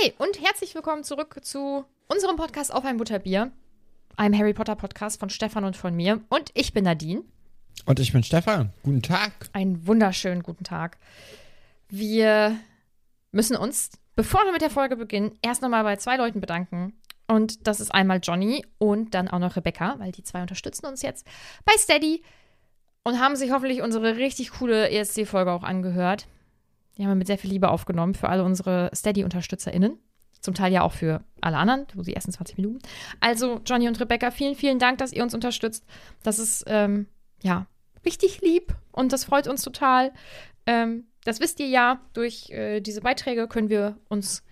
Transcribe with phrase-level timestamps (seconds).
[0.00, 3.50] Hi und herzlich willkommen zurück zu unserem Podcast auf ein Butterbier.
[4.16, 6.20] Einem Harry Potter Podcast von Stefan und von mir.
[6.28, 7.22] Und ich bin Nadine.
[7.84, 8.72] Und ich bin Stefan.
[8.82, 9.32] Guten Tag.
[9.52, 10.98] Einen wunderschönen guten Tag.
[11.88, 12.56] Wir
[13.32, 16.92] müssen uns, bevor wir mit der Folge beginnen, erst nochmal bei zwei Leuten bedanken.
[17.28, 21.02] Und das ist einmal Johnny und dann auch noch Rebecca, weil die zwei unterstützen uns
[21.02, 21.24] jetzt
[21.64, 22.24] bei Steady
[23.04, 26.26] und haben sich hoffentlich unsere richtig coole ESC-Folge auch angehört.
[26.96, 30.00] Die haben wir mit sehr viel Liebe aufgenommen für alle unsere Steady-UnterstützerInnen.
[30.40, 32.80] Zum Teil ja auch für alle anderen, so die ersten 20 Minuten.
[33.20, 35.84] Also, Johnny und Rebecca, vielen, vielen Dank, dass ihr uns unterstützt.
[36.24, 37.06] Das ist, ähm,
[37.40, 37.66] ja,
[38.04, 40.12] richtig lieb und das freut uns total.
[40.66, 44.42] Ähm, das wisst ihr ja, durch äh, diese Beiträge können wir uns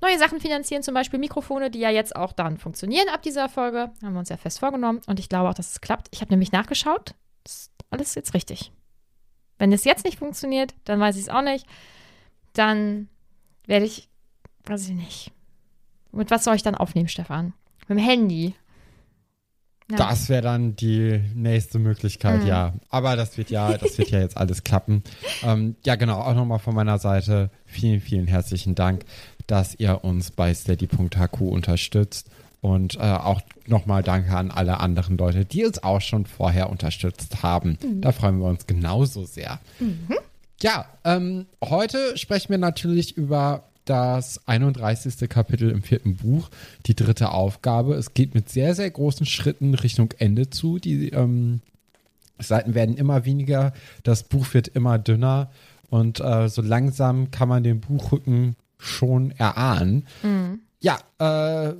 [0.00, 3.92] neue Sachen finanzieren, zum Beispiel Mikrofone, die ja jetzt auch dann funktionieren ab dieser Folge.
[4.02, 6.08] Haben wir uns ja fest vorgenommen und ich glaube auch, dass es klappt.
[6.10, 7.14] Ich habe nämlich nachgeschaut.
[7.44, 8.72] Das ist alles jetzt richtig.
[9.58, 11.66] Wenn es jetzt nicht funktioniert, dann weiß ich es auch nicht.
[12.52, 13.08] Dann
[13.66, 14.08] werde ich,
[14.64, 15.32] weiß ich nicht.
[16.10, 17.54] Mit was soll ich dann aufnehmen, Stefan?
[17.86, 18.54] Mit dem Handy.
[19.90, 19.96] Ja.
[19.96, 22.46] Das wäre dann die nächste Möglichkeit, Mhm.
[22.46, 22.74] ja.
[22.90, 25.02] Aber das wird ja, das wird ja jetzt alles klappen.
[25.44, 29.04] Ähm, ja, genau, auch nochmal von meiner Seite vielen, vielen herzlichen Dank,
[29.46, 32.28] dass ihr uns bei steady.hq unterstützt.
[32.60, 37.40] Und äh, auch nochmal danke an alle anderen Leute, die uns auch schon vorher unterstützt
[37.44, 37.78] haben.
[38.00, 39.60] Da freuen wir uns genauso sehr.
[40.60, 45.28] Ja, ähm, heute sprechen wir natürlich über das 31.
[45.28, 46.50] Kapitel im vierten Buch,
[46.86, 47.94] die dritte Aufgabe.
[47.94, 50.78] Es geht mit sehr, sehr großen Schritten Richtung Ende zu.
[50.78, 51.60] Die ähm,
[52.38, 53.72] Seiten werden immer weniger,
[54.02, 55.50] das Buch wird immer dünner
[55.90, 60.06] und äh, so langsam kann man den Buchrücken schon erahnen.
[60.80, 61.74] Ja, äh,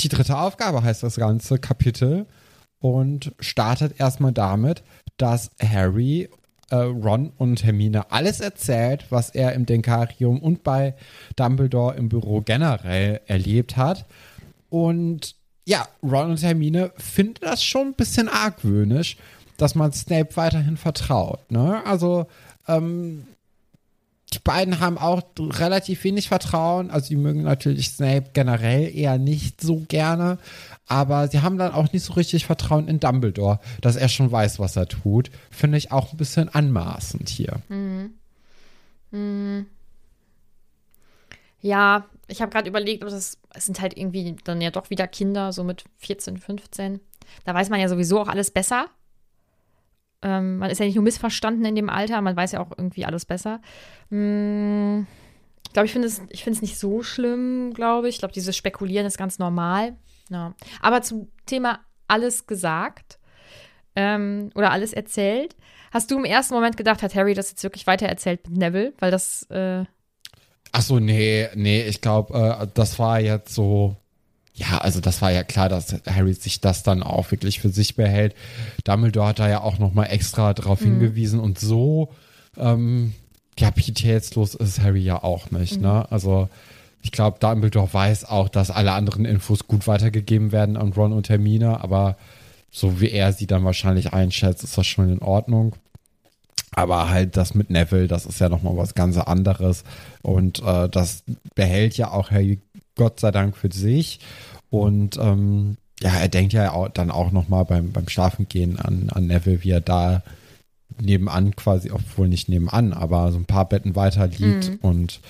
[0.00, 2.26] die dritte Aufgabe heißt das ganze Kapitel
[2.80, 4.82] und startet erstmal damit,
[5.16, 6.28] dass Harry
[6.72, 10.94] äh, Ron und Hermine alles erzählt, was er im Denkarium und bei
[11.36, 14.06] Dumbledore im Büro generell erlebt hat.
[14.70, 19.18] Und ja, Ron und Hermine finden das schon ein bisschen argwöhnisch,
[19.58, 21.50] dass man Snape weiterhin vertraut.
[21.50, 21.84] Ne?
[21.84, 22.26] Also,
[22.66, 23.26] ähm,
[24.34, 26.90] die beiden haben auch relativ wenig Vertrauen.
[26.90, 30.38] Also, die mögen natürlich Snape generell eher nicht so gerne.
[30.86, 34.58] Aber sie haben dann auch nicht so richtig Vertrauen in Dumbledore, dass er schon weiß,
[34.58, 35.30] was er tut.
[35.50, 37.60] Finde ich auch ein bisschen anmaßend hier.
[41.60, 45.64] Ja, ich habe gerade überlegt, es sind halt irgendwie dann ja doch wieder Kinder, so
[45.64, 47.00] mit 14, 15.
[47.44, 48.86] Da weiß man ja sowieso auch alles besser.
[50.22, 53.04] Ähm, man ist ja nicht nur missverstanden in dem Alter, man weiß ja auch irgendwie
[53.04, 53.60] alles besser.
[54.10, 55.06] Hm,
[55.66, 58.16] ich glaube, ich finde es, ich nicht so schlimm, glaube ich.
[58.16, 59.96] Ich glaube, dieses Spekulieren ist ganz normal.
[60.28, 60.54] Ja.
[60.80, 63.18] Aber zum Thema alles gesagt
[63.96, 65.56] ähm, oder alles erzählt,
[65.90, 68.92] hast du im ersten Moment gedacht, hat Harry das jetzt wirklich weiter erzählt mit Neville?
[68.98, 69.84] Weil das, äh,
[70.72, 73.96] Ach so, nee, nee, ich glaube, äh, das war jetzt so.
[74.62, 77.96] Ja, also das war ja klar, dass Harry sich das dann auch wirklich für sich
[77.96, 78.34] behält.
[78.84, 82.10] Dumbledore hat da ja auch noch mal extra darauf hingewiesen und so
[82.56, 83.12] ähm,
[83.56, 86.10] kapitätslos ist Harry ja auch nicht, ne?
[86.10, 86.48] Also
[87.02, 91.28] ich glaube, Dumbledore weiß auch, dass alle anderen Infos gut weitergegeben werden an Ron und
[91.28, 92.16] Hermine, aber
[92.70, 95.74] so wie er sie dann wahrscheinlich einschätzt, ist das schon in Ordnung.
[96.74, 99.84] Aber halt das mit Neville, das ist ja nochmal was ganz anderes.
[100.22, 101.22] Und äh, das
[101.54, 102.60] behält ja auch Harry
[102.94, 104.20] Gott sei Dank für sich.
[104.72, 109.26] Und ähm, ja, er denkt ja auch, dann auch nochmal beim, beim Schlafengehen an, an
[109.26, 110.22] Neville, wie er da
[110.98, 114.70] nebenan quasi, obwohl nicht nebenan, aber so ein paar Betten weiter liegt.
[114.70, 114.78] Mhm.
[114.80, 115.20] Und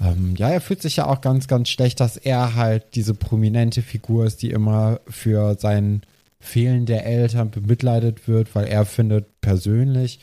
[0.00, 3.82] ähm, ja, er fühlt sich ja auch ganz, ganz schlecht, dass er halt diese prominente
[3.82, 6.02] Figur ist, die immer für sein
[6.40, 10.18] Fehlen der Eltern bemitleidet wird, weil er findet persönlich,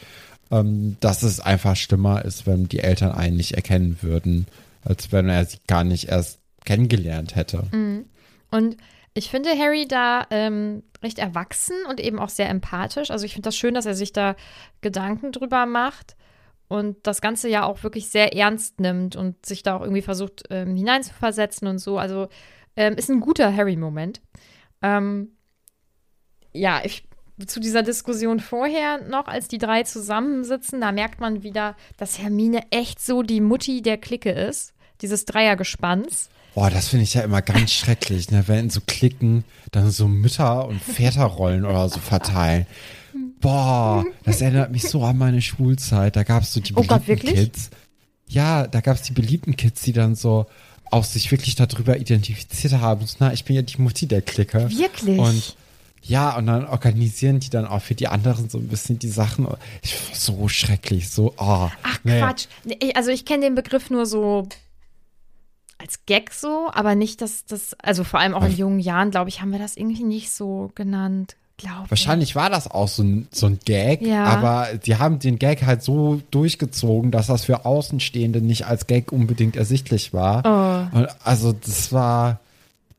[0.51, 4.47] ähm, dass es einfach schlimmer ist, wenn die Eltern einen nicht erkennen würden,
[4.83, 7.63] als wenn er sie gar nicht erst kennengelernt hätte.
[8.53, 8.77] Und
[9.15, 13.09] ich finde Harry da ähm, recht erwachsen und eben auch sehr empathisch.
[13.09, 14.35] Also ich finde das schön, dass er sich da
[14.81, 16.15] Gedanken drüber macht
[16.67, 20.43] und das Ganze ja auch wirklich sehr ernst nimmt und sich da auch irgendwie versucht
[20.51, 21.97] ähm, hineinzuversetzen und so.
[21.97, 22.27] Also
[22.75, 24.21] ähm, ist ein guter Harry-Moment.
[24.83, 25.31] Ähm,
[26.51, 27.07] ja, ich,
[27.47, 32.61] zu dieser Diskussion vorher noch, als die drei zusammensitzen, da merkt man wieder, dass Hermine
[32.69, 34.75] echt so die Mutti der Clique ist.
[35.01, 36.29] Dieses Dreiergespanns.
[36.55, 38.43] Boah, das finde ich ja immer ganz schrecklich, ne?
[38.47, 42.67] wenn so Klicken dann so Mütter- und Väterrollen oder so verteilen.
[43.39, 46.15] Boah, das erinnert mich so an meine Schulzeit.
[46.15, 47.33] Da gab es so die Oh beliebten Gott, wirklich?
[47.33, 47.69] Kids.
[48.27, 50.45] Ja, da gab es die beliebten Kids, die dann so
[50.91, 53.05] auch sich wirklich darüber identifiziert haben.
[53.19, 54.69] Na, ich bin ja die Mutti der Clique.
[54.69, 55.19] Wirklich?
[55.19, 55.55] Und
[56.03, 59.47] ja, und dann organisieren die dann auch für die anderen so ein bisschen die Sachen.
[59.81, 61.69] Ich, so schrecklich, so, oh.
[61.83, 62.19] Ach nee.
[62.19, 62.45] Quatsch.
[62.93, 64.47] Also ich kenne den Begriff nur so
[65.83, 69.29] als Gag so, aber nicht, dass das, also vor allem auch in jungen Jahren, glaube
[69.29, 71.91] ich, haben wir das irgendwie nicht so genannt, glaube ich.
[71.91, 74.23] Wahrscheinlich war das auch so ein, so ein Gag, Ja.
[74.23, 79.11] aber die haben den Gag halt so durchgezogen, dass das für Außenstehende nicht als Gag
[79.11, 80.89] unbedingt ersichtlich war.
[80.93, 80.97] Oh.
[80.97, 82.39] Und also das war,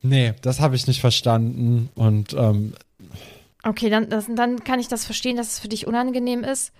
[0.03, 2.75] nee, das habe ich nicht verstanden und ähm,
[3.63, 6.71] Okay, dann, das, dann kann ich das verstehen, dass es für dich unangenehm ist.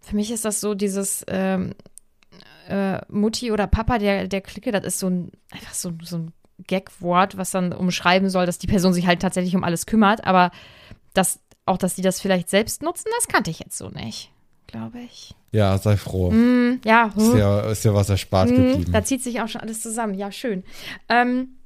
[0.00, 1.74] Für mich ist das so dieses ähm,
[2.68, 6.32] äh, Mutti oder Papa der, der Clique, das ist so ein, einfach so, so ein
[6.66, 10.50] Gag-Wort, was dann umschreiben soll, dass die Person sich halt tatsächlich um alles kümmert, aber
[11.12, 14.30] das, auch, dass die das vielleicht selbst nutzen, das kannte ich jetzt so nicht,
[14.66, 15.34] glaube ich.
[15.52, 16.30] ja, sei froh.
[16.30, 17.38] Mm, ja, Ist hm.
[17.38, 18.92] ja, ist ja was erspart Mhm, geblieben.
[18.92, 20.14] Da zieht sich auch schon alles zusammen.
[20.14, 20.62] Ja, schön.
[21.08, 21.56] Ähm,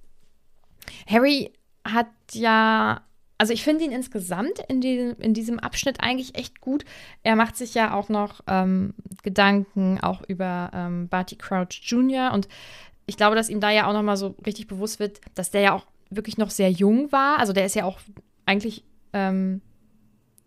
[1.06, 1.52] Harry
[1.84, 3.02] hat ja,
[3.38, 6.84] also ich finde ihn insgesamt in, diesem in diesem Abschnitt eigentlich echt gut.
[7.22, 12.32] Er macht sich ja auch noch ähm, Gedanken auch über ähm, Barty Crouch Jr.
[12.32, 12.48] Und
[13.06, 15.60] ich glaube, dass ihm da ja auch noch mal so richtig bewusst wird, dass der
[15.60, 17.38] ja auch wirklich noch sehr jung war.
[17.38, 18.00] Also der ist ja auch
[18.44, 18.82] eigentlich
[19.12, 19.60] ähm,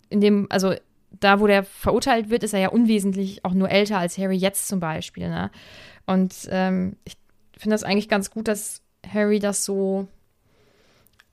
[0.09, 0.73] in dem, also
[1.19, 4.67] da, wo der verurteilt wird, ist er ja unwesentlich auch nur älter als Harry jetzt
[4.67, 5.29] zum Beispiel.
[5.29, 5.49] Ne?
[6.05, 7.15] Und ähm, ich
[7.57, 10.07] finde das eigentlich ganz gut, dass Harry das so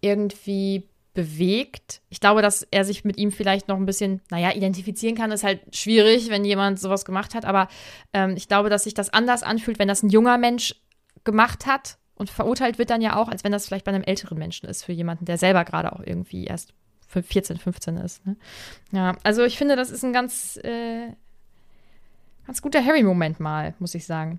[0.01, 0.89] irgendwie
[1.19, 2.01] bewegt.
[2.11, 5.43] Ich glaube, dass er sich mit ihm vielleicht noch ein bisschen, naja, identifizieren kann, ist
[5.43, 7.45] halt schwierig, wenn jemand sowas gemacht hat.
[7.45, 7.67] Aber
[8.13, 10.77] ähm, ich glaube, dass sich das anders anfühlt, wenn das ein junger Mensch
[11.25, 14.39] gemacht hat und verurteilt wird dann ja auch, als wenn das vielleicht bei einem älteren
[14.39, 16.73] Menschen ist, für jemanden, der selber gerade auch irgendwie erst
[17.09, 18.25] 14, 15 ist.
[18.25, 18.37] Ne?
[18.93, 21.09] Ja, also ich finde, das ist ein ganz, äh,
[22.47, 24.39] ganz guter Harry-Moment mal, muss ich sagen.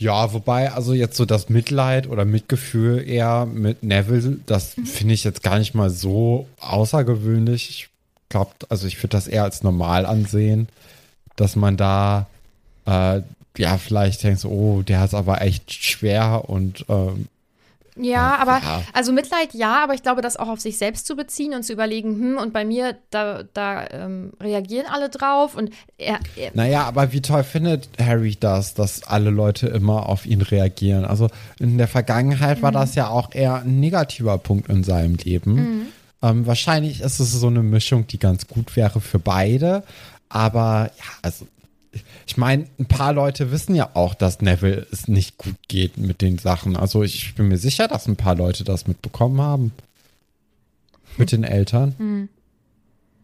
[0.00, 4.86] Ja, wobei, also jetzt so das Mitleid oder Mitgefühl eher mit Neville, das Mhm.
[4.86, 7.68] finde ich jetzt gar nicht mal so außergewöhnlich.
[7.68, 7.88] Ich
[8.30, 10.68] glaube, also ich würde das eher als normal ansehen,
[11.36, 12.26] dass man da
[12.86, 13.20] äh,
[13.58, 17.26] ja vielleicht denkt, so, oh, der hat es aber echt schwer und ähm,
[17.96, 18.82] Ja, aber ja.
[18.92, 21.72] also Mitleid ja, aber ich glaube, das auch auf sich selbst zu beziehen und zu
[21.72, 26.84] überlegen, hm, und bei mir, da, da ähm, reagieren alle drauf und er, er Naja,
[26.84, 31.04] aber wie toll findet Harry das, dass alle Leute immer auf ihn reagieren?
[31.04, 31.28] Also
[31.58, 35.92] in der Vergangenheit war das ja auch eher ein negativer Punkt in seinem Leben.
[36.22, 39.82] Ähm, wahrscheinlich ist es so eine Mischung, die ganz gut wäre für beide.
[40.28, 41.46] Aber ja, also
[42.26, 46.22] ich meine, ein paar Leute wissen ja auch, dass Neville es nicht gut geht mit
[46.22, 46.76] den Sachen.
[46.76, 49.72] Also ich bin mir sicher, dass ein paar Leute das mitbekommen haben.
[51.16, 52.28] Mit den Eltern.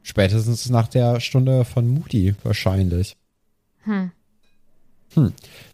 [0.03, 3.17] Spätestens nach der Stunde von Moody wahrscheinlich.
[3.85, 4.11] Hm.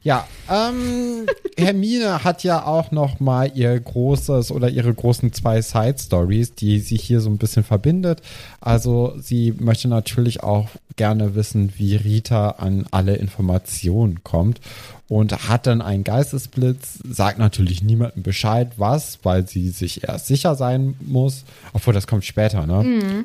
[0.03, 5.97] Ja, ähm, Hermine hat ja auch noch mal ihr großes oder ihre großen zwei Side
[5.99, 8.21] Stories, die sie hier so ein bisschen verbindet.
[8.61, 14.61] Also sie möchte natürlich auch gerne wissen, wie Rita an alle Informationen kommt
[15.09, 20.55] und hat dann einen Geistesblitz, sagt natürlich niemandem Bescheid, was, weil sie sich erst sicher
[20.55, 21.45] sein muss.
[21.73, 23.25] Obwohl, das kommt später, ne?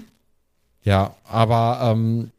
[0.84, 2.32] Ja, aber ähm,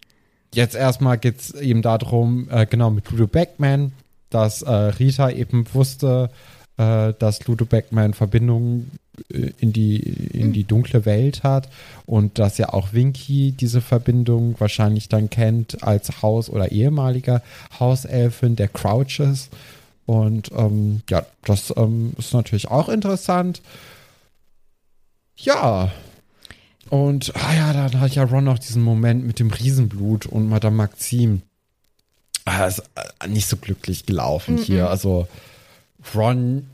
[0.55, 3.93] jetzt erstmal geht es eben darum, äh, genau mit Ludo Beckman,
[4.31, 6.31] dass äh, Rita eben wusste,
[6.77, 8.91] äh, dass Ludo Beckman Verbindungen
[9.33, 11.69] äh, in die, in die dunkle Welt hat
[12.07, 17.43] und dass ja auch Winky diese Verbindung wahrscheinlich dann kennt als Haus- oder ehemaliger
[17.79, 19.51] Hauselfin der Crouches.
[20.07, 23.61] Und ähm, ja, das ähm, ist natürlich auch interessant.
[25.37, 25.93] Ja.
[26.91, 30.77] Und ah ja, dann hat ja Ron noch diesen Moment mit dem Riesenblut und Madame
[30.77, 31.43] Maxim.
[32.45, 32.83] Ah, ist
[33.21, 34.63] äh, nicht so glücklich gelaufen Mhm.
[34.63, 34.89] hier.
[34.91, 35.29] Also
[36.15, 36.67] Ron,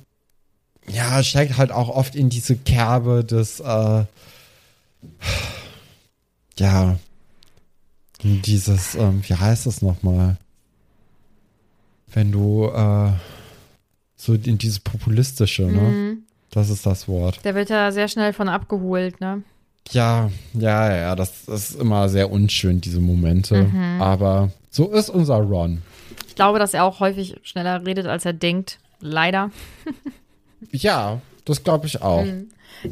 [0.86, 4.04] ja, steigt halt auch oft in diese Kerbe des, äh,
[6.58, 6.96] ja,
[8.22, 10.36] in dieses, ähm, wie heißt das nochmal?
[12.12, 13.10] Wenn du, äh,
[14.16, 15.80] so in dieses populistische, ne?
[15.80, 16.18] Mhm.
[16.50, 17.44] Das ist das Wort.
[17.44, 19.42] Der wird ja sehr schnell von abgeholt, ne?
[19.90, 23.70] Ja, ja, ja, das, das ist immer sehr unschön, diese Momente.
[24.00, 25.82] Aber so ist unser Ron.
[26.26, 28.78] Ich glaube, dass er auch häufig schneller redet, als er denkt.
[29.00, 29.50] Leider.
[30.70, 32.24] Ja, das glaube ich auch.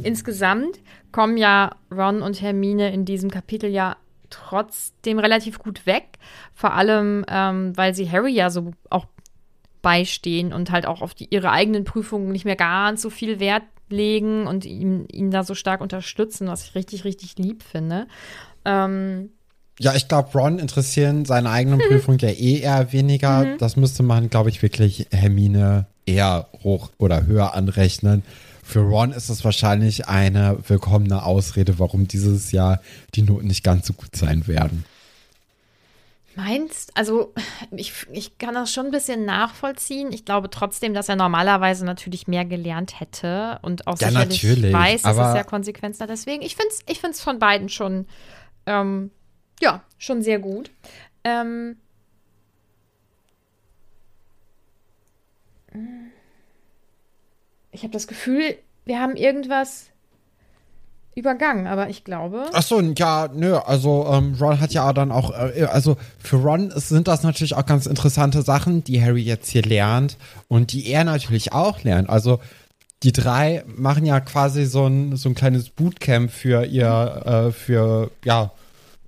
[0.02, 0.78] Insgesamt
[1.10, 3.96] kommen ja Ron und Hermine in diesem Kapitel ja
[4.30, 6.18] trotzdem relativ gut weg.
[6.54, 9.06] Vor allem, ähm, weil sie Harry ja so auch
[9.82, 13.64] beistehen und halt auch auf die, ihre eigenen Prüfungen nicht mehr ganz so viel Wert
[13.88, 18.06] legen und ihn, ihn da so stark unterstützen, was ich richtig, richtig lieb finde.
[18.64, 19.30] Ähm,
[19.78, 23.56] Ja, ich glaube, Ron interessieren seine eigenen Prüfungen ja eh eher weniger.
[23.58, 28.22] Das müsste man, glaube ich, wirklich Hermine eher hoch oder höher anrechnen.
[28.64, 32.80] Für Ron ist es wahrscheinlich eine willkommene Ausrede, warum dieses Jahr
[33.14, 34.84] die Noten nicht ganz so gut sein werden.
[36.34, 37.34] Meinst, also
[37.70, 40.12] ich, ich kann das schon ein bisschen nachvollziehen.
[40.12, 44.72] Ich glaube trotzdem, dass er normalerweise natürlich mehr gelernt hätte und auch Ja, sicherlich natürlich,
[44.72, 46.10] weiß, dass es ja Konsequenzen hat.
[46.10, 48.06] Deswegen, ich finde es ich find's von beiden schon,
[48.66, 49.10] ähm,
[49.60, 50.70] ja, schon sehr gut.
[51.24, 51.76] Ähm,
[57.70, 59.91] ich habe das Gefühl, wir haben irgendwas
[61.14, 62.46] übergangen, aber ich glaube.
[62.52, 66.72] Ach so, ja, nö, also ähm, Ron hat ja dann auch, äh, also für Ron
[66.74, 70.16] sind das natürlich auch ganz interessante Sachen, die Harry jetzt hier lernt
[70.48, 72.08] und die er natürlich auch lernt.
[72.08, 72.40] Also
[73.02, 78.10] die drei machen ja quasi so ein, so ein kleines Bootcamp für ihr, äh, für,
[78.24, 78.52] ja,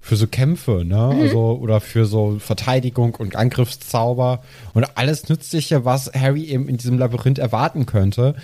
[0.01, 1.17] für so Kämpfe, ne?
[1.19, 4.43] Also, oder für so Verteidigung und Angriffszauber
[4.75, 8.35] und alles Nützliche, was Harry eben in diesem Labyrinth erwarten könnte.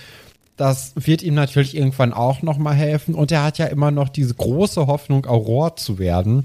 [0.61, 3.15] Das wird ihm natürlich irgendwann auch nochmal helfen.
[3.15, 6.45] Und er hat ja immer noch diese große Hoffnung, Auror zu werden.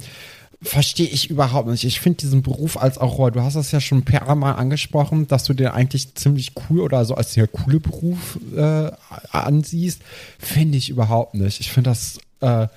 [0.62, 1.84] Verstehe ich überhaupt nicht.
[1.84, 5.28] Ich finde diesen Beruf als Auror, du hast es ja schon ein paar Mal angesprochen,
[5.28, 8.90] dass du den eigentlich ziemlich cool oder so als sehr coole Beruf äh,
[9.32, 10.02] ansiehst.
[10.40, 11.60] Finde ich überhaupt nicht.
[11.60, 12.68] Ich finde das, äh,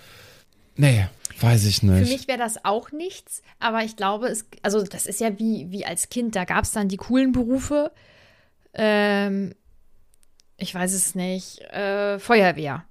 [0.75, 1.07] nee,
[1.41, 2.11] weiß ich Für nicht.
[2.11, 5.87] mich wäre das auch nichts, aber ich glaube, es, also das ist ja wie, wie
[5.87, 7.93] als Kind, da gab es dann die coolen Berufe.
[8.75, 9.55] Ähm,
[10.59, 12.85] ich weiß es nicht, äh, Feuerwehr.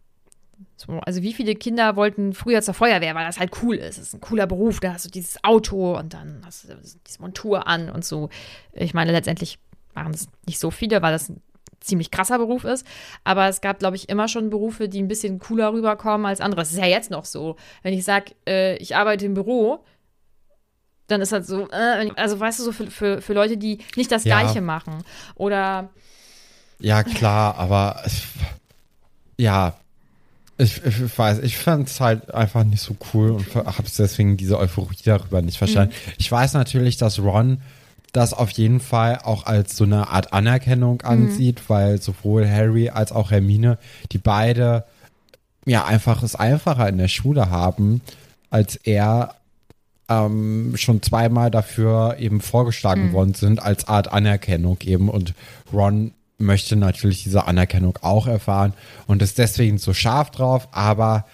[0.75, 4.00] So, also wie viele Kinder wollten früher zur Feuerwehr, weil das halt cool ist.
[4.00, 7.21] Das ist ein cooler Beruf, da hast du dieses Auto und dann hast du diese
[7.21, 8.29] Montur an und so.
[8.74, 9.59] Ich meine, letztendlich
[9.93, 11.41] waren es nicht so viele, weil das ein
[11.79, 12.86] ziemlich krasser Beruf ist.
[13.24, 16.62] Aber es gab, glaube ich, immer schon Berufe, die ein bisschen cooler rüberkommen als andere.
[16.62, 17.55] Das ist ja jetzt noch so.
[17.83, 19.83] Wenn ich sage, äh, ich arbeite im Büro,
[21.07, 24.12] dann ist das so, äh, also weißt du, so für, für, für Leute, die nicht
[24.12, 24.39] das Ja.
[24.41, 25.03] Gleiche machen.
[25.36, 25.89] Oder
[26.79, 28.03] Ja, klar, aber
[29.38, 29.74] ja,
[30.57, 34.57] ich, ich weiß, ich fand es halt einfach nicht so cool und habe deswegen diese
[34.57, 35.93] Euphorie darüber nicht verstanden.
[36.17, 37.62] Ich weiß natürlich, dass Ron
[38.13, 43.12] das auf jeden Fall auch als so eine Art Anerkennung ansieht, weil sowohl Harry als
[43.12, 43.77] auch Hermine,
[44.12, 44.86] die beide
[45.65, 48.01] ja einfach es einfacher in der Schule haben,
[48.50, 49.36] als er
[50.10, 55.10] ähm, schon zweimal dafür eben vorgeschlagen worden sind als Art Anerkennung eben.
[55.10, 55.34] Und
[55.72, 58.74] Ron möchte natürlich diese Anerkennung auch erfahren
[59.08, 61.25] und ist deswegen so scharf drauf, aber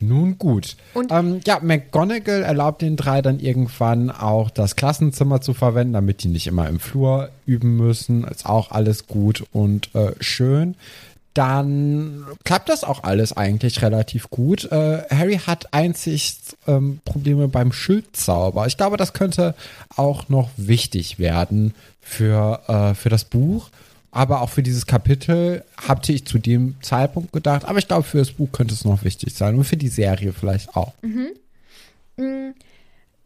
[0.00, 0.76] nun gut.
[0.94, 6.22] Und- ähm, ja, McGonagall erlaubt den drei dann irgendwann auch das Klassenzimmer zu verwenden, damit
[6.22, 8.24] die nicht immer im Flur üben müssen.
[8.24, 10.76] Ist auch alles gut und äh, schön
[11.34, 14.64] dann klappt das auch alles eigentlich relativ gut.
[14.72, 16.36] Äh, Harry hat einzig
[16.66, 18.66] ähm, Probleme beim Schildzauber.
[18.66, 19.54] Ich glaube, das könnte
[19.94, 23.68] auch noch wichtig werden für, äh, für das Buch.
[24.10, 27.64] Aber auch für dieses Kapitel hatte ich zu dem Zeitpunkt gedacht.
[27.66, 29.54] Aber ich glaube, für das Buch könnte es noch wichtig sein.
[29.56, 30.94] Und für die Serie vielleicht auch.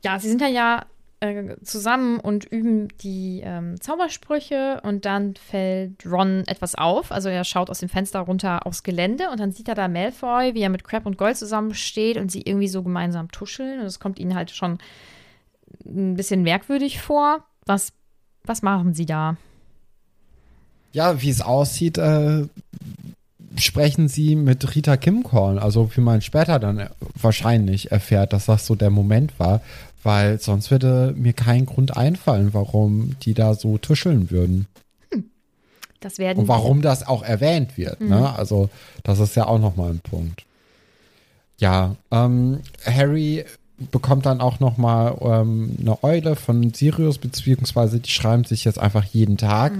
[0.02, 0.86] ja, sie sind ja ja
[1.22, 7.12] äh, zusammen und üben die ähm, Zaubersprüche und dann fällt Ron etwas auf.
[7.12, 10.54] Also er schaut aus dem Fenster runter aufs Gelände und dann sieht er da Malfoy,
[10.54, 14.00] wie er mit Crab und Gold zusammensteht und sie irgendwie so gemeinsam tuscheln und es
[14.00, 14.78] kommt ihnen halt schon
[15.86, 17.44] ein bisschen merkwürdig vor.
[17.66, 17.92] Was,
[18.42, 19.36] was machen sie da?
[20.92, 22.44] Ja, wie es aussieht, äh,
[23.56, 26.88] sprechen sie mit Rita Kimkorn, also wie man später dann
[27.20, 29.60] wahrscheinlich erfährt, dass das so der Moment war,
[30.02, 34.66] weil sonst würde mir kein Grund einfallen, warum die da so tuscheln würden.
[36.00, 38.00] Das werden Und warum das auch erwähnt wird.
[38.00, 38.34] Ne?
[38.36, 38.70] Also
[39.04, 40.44] das ist ja auch nochmal ein Punkt.
[41.58, 43.44] Ja, ähm, Harry
[43.92, 49.04] bekommt dann auch nochmal ähm, eine Eule von Sirius, beziehungsweise die schreiben sich jetzt einfach
[49.04, 49.72] jeden Tag.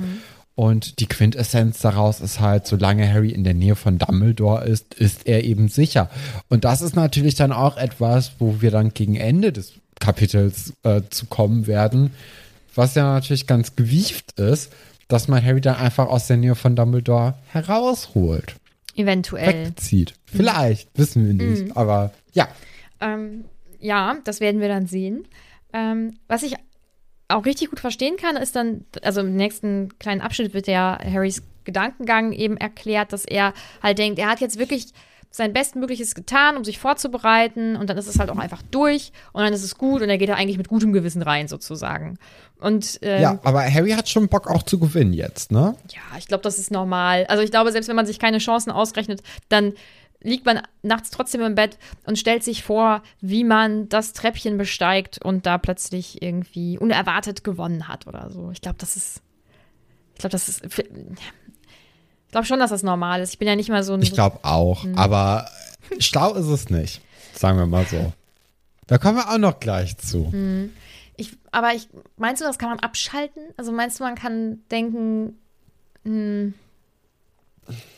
[0.54, 5.26] Und die Quintessenz daraus ist halt, solange Harry in der Nähe von Dumbledore ist, ist
[5.26, 6.10] er eben sicher.
[6.48, 11.00] Und das ist natürlich dann auch etwas, wo wir dann gegen Ende des Kapitels äh,
[11.08, 12.10] zu kommen werden,
[12.74, 14.72] was ja natürlich ganz gewieft ist,
[15.08, 18.56] dass man Harry dann einfach aus der Nähe von Dumbledore herausholt,
[18.94, 19.66] eventuell.
[19.66, 20.14] wegzieht.
[20.26, 21.76] Vielleicht, wissen wir nicht.
[21.76, 22.48] Aber ja,
[23.00, 23.44] Ähm,
[23.80, 25.24] ja, das werden wir dann sehen.
[25.72, 26.54] Ähm, was ich
[27.34, 31.42] auch richtig gut verstehen kann, ist dann, also im nächsten kleinen Abschnitt wird ja Harrys
[31.64, 34.92] Gedankengang eben erklärt, dass er halt denkt, er hat jetzt wirklich
[35.32, 39.42] sein Bestmögliches getan, um sich vorzubereiten und dann ist es halt auch einfach durch und
[39.42, 42.18] dann ist es gut und er geht da eigentlich mit gutem Gewissen rein sozusagen.
[42.60, 45.74] Und ähm, ja, aber Harry hat schon Bock auch zu gewinnen jetzt, ne?
[45.90, 47.24] ja, ich glaube, das ist normal.
[47.28, 49.72] Also ich glaube, selbst wenn man sich keine Chancen ausrechnet, dann
[50.22, 55.18] liegt man nachts trotzdem im Bett und stellt sich vor, wie man das Treppchen besteigt
[55.24, 58.50] und da plötzlich irgendwie unerwartet gewonnen hat oder so.
[58.50, 59.20] Ich glaube, das ist.
[60.14, 60.64] Ich glaube, das ist.
[60.64, 63.32] Ich glaube schon, dass das normal ist.
[63.32, 64.02] Ich bin ja nicht mal so ein.
[64.02, 64.96] Ich glaube auch, Mhm.
[64.96, 65.48] aber
[65.98, 67.02] schlau ist es nicht,
[67.34, 68.12] sagen wir mal so.
[68.86, 70.30] Da kommen wir auch noch gleich zu.
[70.32, 70.72] Mhm.
[71.16, 73.42] Ich, aber ich, meinst du, das kann man abschalten?
[73.56, 75.38] Also meinst du, man kann denken,
[76.04, 76.54] hm,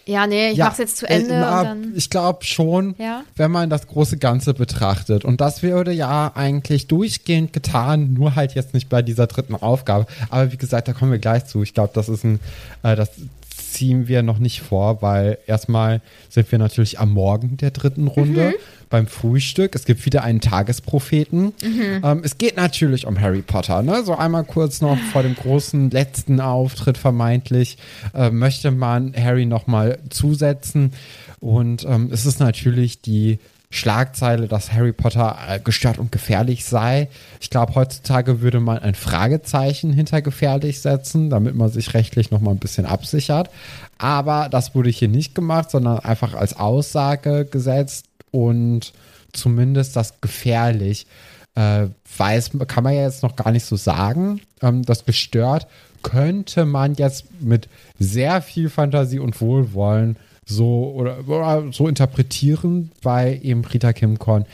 [0.07, 1.77] ja, nee, ich mach's jetzt zu äh, Ende na.
[1.95, 3.23] Ich glaube schon, Ja?
[3.37, 5.25] wenn man das große Ganze betrachtet.
[5.25, 10.07] Und das würde ja eigentlich durchgehend getan, nur halt jetzt nicht bei dieser dritten Aufgabe.
[10.29, 11.63] Aber wie gesagt, da kommen wir gleich zu.
[11.63, 12.39] Ich glaube, das ist ein,
[12.83, 13.11] äh, das
[13.75, 18.49] ziehen wir noch nicht vor, weil erstmal sind wir natürlich am Morgen der dritten Runde
[18.51, 18.55] Mhm.
[18.89, 19.75] beim Frühstück.
[19.75, 21.53] Es gibt wieder einen Tagespropheten.
[21.63, 22.01] Mhm.
[22.03, 23.83] Ähm, es geht natürlich um Harry Potter.
[23.83, 24.03] Ne?
[24.05, 27.77] So einmal kurz noch vor dem großen letzten Auftritt vermeintlich
[28.15, 30.93] äh, möchte man Harry nochmal zusetzen.
[31.41, 33.39] Und ähm, es ist natürlich die
[33.71, 37.09] Schlagzeile, dass Harry Potter äh, gestört und gefährlich sei.
[37.41, 42.55] Ich glaube, heutzutage würde man ein Fragezeichen hinter gefährlich setzen, damit man sich rechtlich nochmal
[42.55, 43.51] ein bisschen absichert.
[43.99, 48.93] Aber das wurde hier nicht gemacht, sondern einfach als Aussage gesetzt und
[49.33, 51.07] zumindest das gefährlich
[51.57, 54.41] äh, weiß, kann man ja jetzt noch gar nicht so sagen.
[54.63, 55.67] Ähm, das gestört
[56.05, 63.41] könnte man jetzt mit sehr viel Fantasie und Wohlwollen so oder, oder so interpretieren, weil
[63.43, 64.47] eben Rita Kimkorn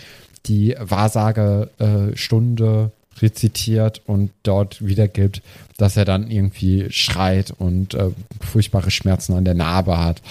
[0.46, 5.42] die Wahrsagestunde äh, rezitiert und dort wiedergibt,
[5.76, 10.22] dass er dann irgendwie schreit und äh, furchtbare Schmerzen an der Narbe hat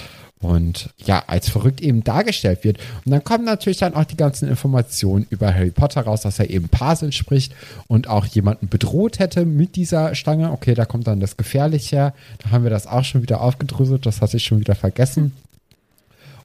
[0.42, 2.78] und ja, als verrückt eben dargestellt wird.
[3.06, 6.50] Und dann kommen natürlich dann auch die ganzen Informationen über Harry Potter raus, dass er
[6.50, 7.54] eben Parsel spricht
[7.88, 10.52] und auch jemanden bedroht hätte mit dieser Stange.
[10.52, 12.14] Okay, da kommt dann das Gefährliche.
[12.42, 15.34] Da haben wir das auch schon wieder aufgedröselt, das hatte ich schon wieder vergessen.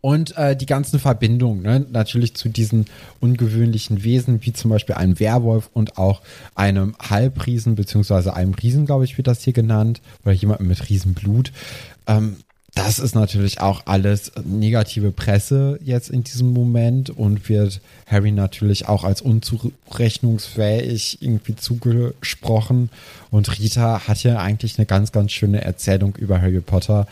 [0.05, 1.87] Und äh, die ganzen Verbindungen, ne?
[1.91, 2.85] natürlich zu diesen
[3.21, 6.21] ungewöhnlichen Wesen, wie zum Beispiel einem Werwolf und auch
[6.55, 11.53] einem Halbriesen, beziehungsweise einem Riesen, glaube ich, wird das hier genannt, oder jemandem mit Riesenblut.
[12.07, 12.37] Ähm,
[12.75, 18.89] das ist natürlich auch alles negative Presse jetzt in diesem Moment und wird Harry natürlich
[18.89, 22.91] auch als unzurechnungsfähig irgendwie zugesprochen.
[23.31, 27.07] Und Rita hat ja eigentlich eine ganz, ganz schöne Erzählung über Harry Potter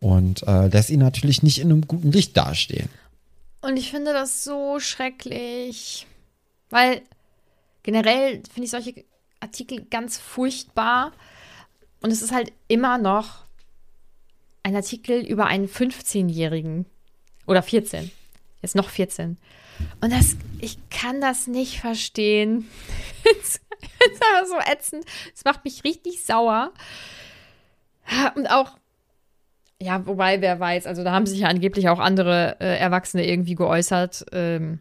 [0.00, 2.88] und äh, lässt ihn natürlich nicht in einem guten Licht dastehen.
[3.62, 6.06] Und ich finde das so schrecklich,
[6.70, 7.02] weil
[7.82, 9.04] generell finde ich solche
[9.40, 11.12] Artikel ganz furchtbar.
[12.00, 13.44] Und es ist halt immer noch
[14.62, 16.86] ein Artikel über einen 15-Jährigen
[17.46, 18.10] oder 14.
[18.62, 19.36] Jetzt noch 14.
[20.00, 22.68] Und das, ich kann das nicht verstehen.
[23.98, 25.04] Es ist einfach so ätzend.
[25.34, 26.72] Es macht mich richtig sauer.
[28.34, 28.76] Und auch,
[29.80, 33.54] ja, wobei, wer weiß, also da haben sich ja angeblich auch andere äh, Erwachsene irgendwie
[33.54, 34.26] geäußert.
[34.32, 34.80] Ähm,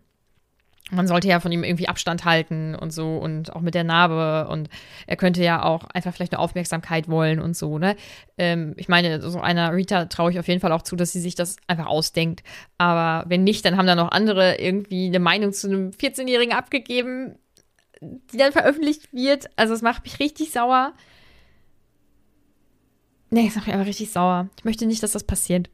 [0.91, 4.47] man sollte ja von ihm irgendwie Abstand halten und so und auch mit der Narbe
[4.51, 4.69] und
[5.08, 7.95] er könnte ja auch einfach vielleicht eine Aufmerksamkeit wollen und so, ne?
[8.38, 11.21] Ähm, ich meine, so einer Rita traue ich auf jeden Fall auch zu, dass sie
[11.21, 12.43] sich das einfach ausdenkt.
[12.77, 17.39] Aber wenn nicht, dann haben da noch andere irgendwie eine Meinung zu einem 14-Jährigen abgegeben,
[17.99, 19.49] die dann veröffentlicht wird.
[19.55, 20.93] Also es macht mich richtig sauer.
[23.29, 24.47] Nee, es macht mich einfach richtig sauer.
[24.57, 25.69] Ich möchte nicht, dass das passiert.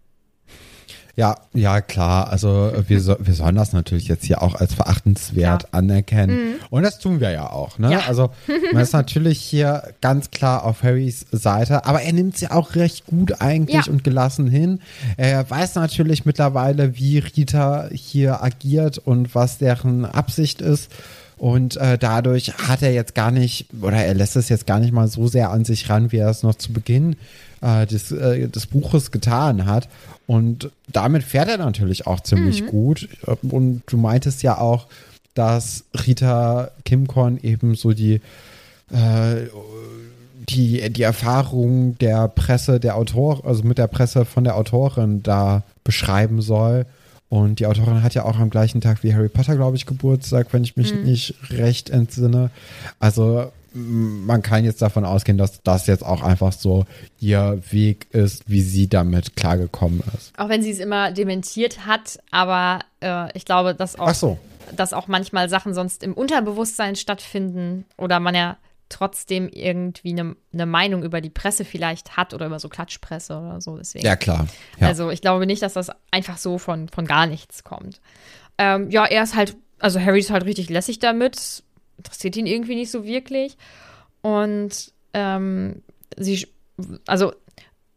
[1.18, 2.30] Ja, ja, klar.
[2.30, 5.70] Also wir, so, wir sollen das natürlich jetzt hier auch als verachtenswert Ja.
[5.74, 6.56] anerkennen.
[6.70, 7.78] Und das tun wir ja auch.
[7.80, 7.92] Ne?
[7.92, 8.04] Ja.
[8.08, 8.32] Also
[8.72, 13.08] man ist natürlich hier ganz klar auf Harrys Seite, aber er nimmt sie auch recht
[13.08, 14.80] gut eigentlich und gelassen hin.
[15.18, 20.90] Er weiß natürlich mittlerweile, wie Rita hier agiert und was deren Absicht ist.
[21.42, 24.94] Und äh, dadurch hat er jetzt gar nicht, oder er lässt es jetzt gar nicht
[24.94, 27.16] mal so sehr an sich ran, wie er es noch zu Beginn
[27.62, 29.90] äh, des, äh, des Buches getan hat.
[30.28, 33.10] Und damit fährt er natürlich auch ziemlich gut.
[33.42, 34.86] Und du meintest ja auch,
[35.34, 38.22] dass Rita Kimcorn eben so die,
[38.92, 39.48] äh,
[40.48, 45.64] die, die Erfahrung der Presse, der Autor, also mit der Presse von der Autorin da
[45.84, 46.86] beschreiben soll.
[47.32, 50.48] Und die Autorin hat ja auch am gleichen Tag wie Harry Potter, glaube ich, Geburtstag,
[50.52, 52.52] wenn ich mich nicht recht entsinne.
[53.00, 56.86] Also man kann jetzt davon ausgehen, dass das jetzt auch einfach so
[57.22, 60.38] ihr Weg ist, wie sie damit klargekommen ist.
[60.38, 64.38] Auch wenn sie es immer dementiert hat, aber äh, ich glaube, dass auch, so.
[64.76, 68.58] dass auch manchmal Sachen sonst im Unterbewusstsein stattfinden oder man ja
[68.92, 73.62] trotzdem irgendwie eine ne Meinung über die Presse vielleicht hat oder über so Klatschpresse oder
[73.62, 73.78] so.
[73.78, 74.06] Deswegen.
[74.06, 74.48] Ja, klar.
[74.80, 74.88] Ja.
[74.88, 78.02] Also ich glaube nicht, dass das einfach so von, von gar nichts kommt.
[78.58, 81.64] Ähm, ja, er ist halt, also Harry ist halt richtig lässig damit,
[81.98, 83.58] interessiert ihn irgendwie nicht so wirklich.
[84.22, 85.82] Und ähm,
[86.18, 86.48] sie,
[87.08, 87.34] also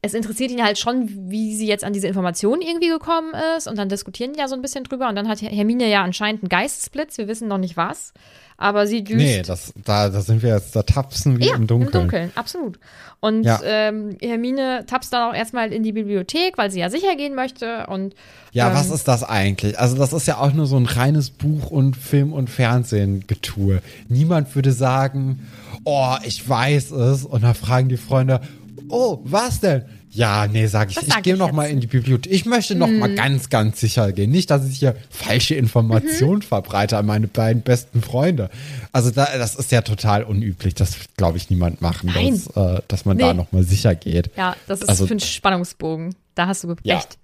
[0.04, 3.66] es interessiert ihn halt schon, wie sie jetzt an diese Informationen irgendwie gekommen ist.
[3.66, 5.08] Und dann diskutieren die ja so ein bisschen drüber.
[5.08, 7.16] Und dann hat Hermine ja anscheinend einen Geistesblitz.
[7.16, 8.12] Wir wissen noch nicht was.
[8.56, 9.18] Aber sie düst.
[9.18, 11.88] nee, das, da, da sind wir jetzt, da tapsen wir Ja, im Dunkeln.
[11.88, 12.78] im Dunkeln, absolut.
[13.20, 13.60] Und Ja.
[13.64, 17.86] ähm, Hermine tapst dann auch erstmal in die Bibliothek, weil sie ja sicher gehen möchte.
[17.88, 18.14] Und
[18.52, 19.78] Ja, ähm, was ist das eigentlich?
[19.78, 23.80] Also das ist ja auch nur so ein reines Buch- und Film- und Fernsehen-Getue.
[24.08, 25.46] Niemand würde sagen,
[25.84, 27.24] oh, ich weiß es.
[27.24, 28.40] Und dann fragen die Freunde,
[28.88, 29.84] oh, was denn?
[30.14, 31.52] Ja, nee, sag ich, Das ich gehe ich noch jetzt.
[31.52, 31.56] Mhm.
[31.56, 32.32] mal in die Bibliothek.
[32.32, 34.30] Ich möchte noch mal ganz, ganz sicher gehen.
[34.30, 36.42] Nicht, dass ich hier falsche Informationen Mhm.
[36.42, 38.48] verbreite an meine beiden besten Freunde.
[38.92, 40.74] Also da, das ist ja total unüblich.
[40.74, 43.34] Das wird, glaube ich, niemand machen, dass, äh, dass man da Nee.
[43.34, 44.30] noch mal sicher geht.
[44.36, 46.14] ja, das ist Also- für einen Spannungsbogen.
[46.36, 46.96] Da hast du Ja.
[46.96, 47.16] recht.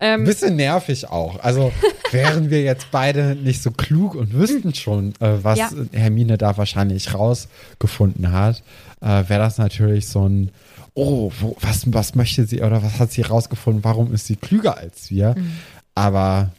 [0.00, 1.38] Ein bisschen nervig auch.
[1.40, 1.72] Also
[2.10, 5.70] wären wir jetzt beide nicht so klug und wüssten schon, äh, was Ja.
[5.92, 8.62] Hermine da wahrscheinlich rausgefunden hat,
[9.00, 10.50] äh, wäre das natürlich so ein,
[10.94, 14.76] oh, wo, was, was möchte sie oder was hat sie rausgefunden, warum ist sie klüger
[14.76, 15.34] als wir?
[15.36, 15.52] Mhm.
[15.94, 16.50] Aber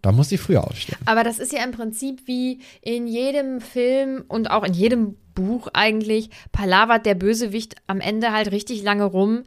[0.00, 0.98] da muss sie früher aufstehen.
[1.06, 5.68] Aber das ist ja im Prinzip wie in jedem Film und auch in jedem Buch
[5.72, 9.42] eigentlich, palavert der Bösewicht am Ende halt richtig lange rum,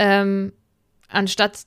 [0.00, 0.52] ähm,
[1.08, 1.62] anstatt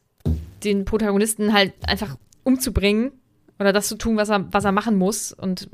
[0.65, 3.13] den Protagonisten halt einfach umzubringen
[3.59, 5.69] oder das zu tun, was er, was er machen muss und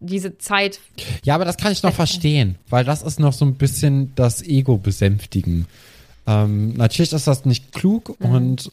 [0.00, 0.80] diese Zeit.
[1.24, 4.42] Ja, aber das kann ich noch verstehen, weil das ist noch so ein bisschen das
[4.42, 5.66] Ego besänftigen.
[6.26, 8.70] Ähm, natürlich ist das nicht klug und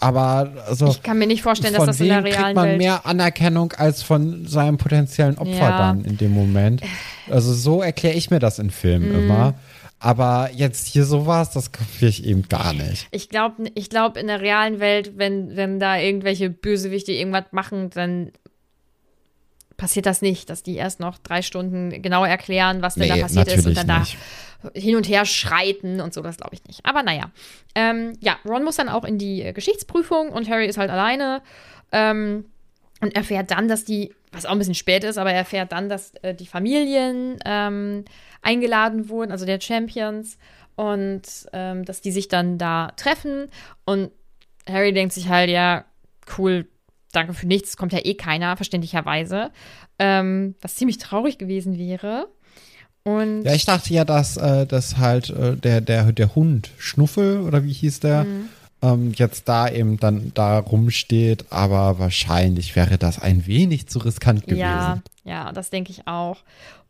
[0.00, 0.90] aber also Mhm.
[0.92, 2.78] Ich kann mir nicht vorstellen, dass das in der wem kriegt realen man Welt.
[2.78, 5.78] mehr Anerkennung als von seinem potenziellen Opfer Ja.
[5.78, 6.82] dann in dem Moment.
[7.30, 9.18] Also so erkläre ich mir das in Filmen Mhm.
[9.24, 9.54] immer.
[10.00, 13.06] Aber jetzt hier sowas, das kapiere ich eben gar nicht.
[13.12, 17.90] Ich glaube, ich glaub, in der realen Welt, wenn, wenn da irgendwelche Bösewichte irgendwas machen,
[17.90, 18.32] dann
[19.82, 23.22] passiert das nicht, dass die erst noch drei Stunden genau erklären, was denn da Nee,
[23.22, 24.16] passiert ist und dann nicht.
[24.62, 26.86] da hin und her schreiten und so, das glaube ich nicht.
[26.86, 27.32] Aber naja.
[27.74, 31.42] Ähm, ja, Ron muss dann auch in die äh, Geschichtsprüfung und Harry ist halt alleine
[31.90, 32.44] ähm,
[33.00, 35.88] und erfährt dann, dass die, was auch ein bisschen spät ist, aber er erfährt dann,
[35.88, 38.04] dass äh, die Familien ähm,
[38.40, 40.38] eingeladen wurden, also der Champions
[40.76, 43.48] und ähm, dass die sich dann da treffen
[43.84, 44.12] und
[44.70, 45.84] Harry denkt sich halt, ja,
[46.38, 46.68] cool,
[47.12, 49.50] danke für nichts, kommt ja eh keiner, verständlicherweise.
[49.98, 52.26] Ähm, was ziemlich traurig gewesen wäre.
[53.04, 57.40] Und Ja, ich dachte ja, dass, äh, dass halt äh, der, der, der Hund Schnuffel
[57.40, 58.48] oder wie hieß der, Mhm.
[58.82, 64.42] ähm, jetzt da eben dann da rumsteht, aber wahrscheinlich wäre das ein wenig zu riskant
[64.44, 64.58] gewesen.
[64.58, 66.38] ja, ja, das denke ich auch.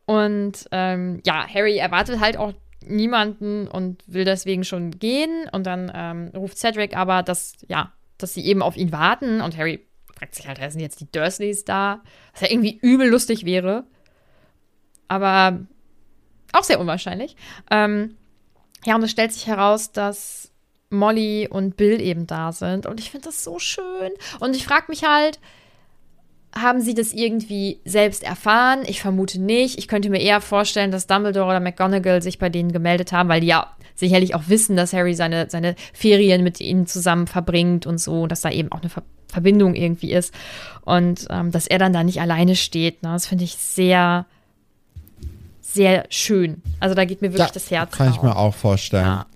[0.05, 2.53] Und ähm, ja, Harry erwartet halt auch
[2.87, 5.31] niemanden und will deswegen schon gehen.
[5.53, 9.41] Und dann ähm, ruft Cedric aber, dass, ja, dass sie eben auf ihn warten.
[9.41, 9.81] Und Harry
[10.23, 12.01] fragt sich halt, sind jetzt die Dursleys da?
[12.33, 13.85] Was ja irgendwie übel lustig wäre.
[15.09, 15.59] Aber
[16.53, 17.35] auch sehr unwahrscheinlich.
[17.71, 18.17] Ähm,
[18.85, 20.53] ja, und es stellt sich heraus, dass
[20.91, 22.87] Molly und Bill eben da sind.
[22.87, 24.13] Und ich finde das so schön.
[24.39, 25.41] Und ich frage mich halt,
[26.55, 28.81] haben sie das irgendwie selbst erfahren?
[28.87, 29.79] Ich vermute nicht.
[29.79, 33.41] Ich könnte mir eher vorstellen, dass Dumbledore oder McGonagall sich bei denen gemeldet haben, weil
[33.41, 37.99] die ja sicherlich auch wissen, dass Harry seine, seine Ferien mit ihnen zusammen verbringt und
[37.99, 40.35] so, dass da eben auch eine Ver Verbindung irgendwie ist.
[40.83, 43.03] Und ähm, dass er dann da nicht alleine steht.
[43.03, 43.13] Ne?
[43.13, 44.27] Das finde ich sehr,
[45.63, 46.61] sehr schön.
[46.81, 48.23] Also da geht mir wirklich Ja, das Herz Kann ich auf.
[48.25, 49.07] mir auch vorstellen.
[49.07, 49.27] Ja.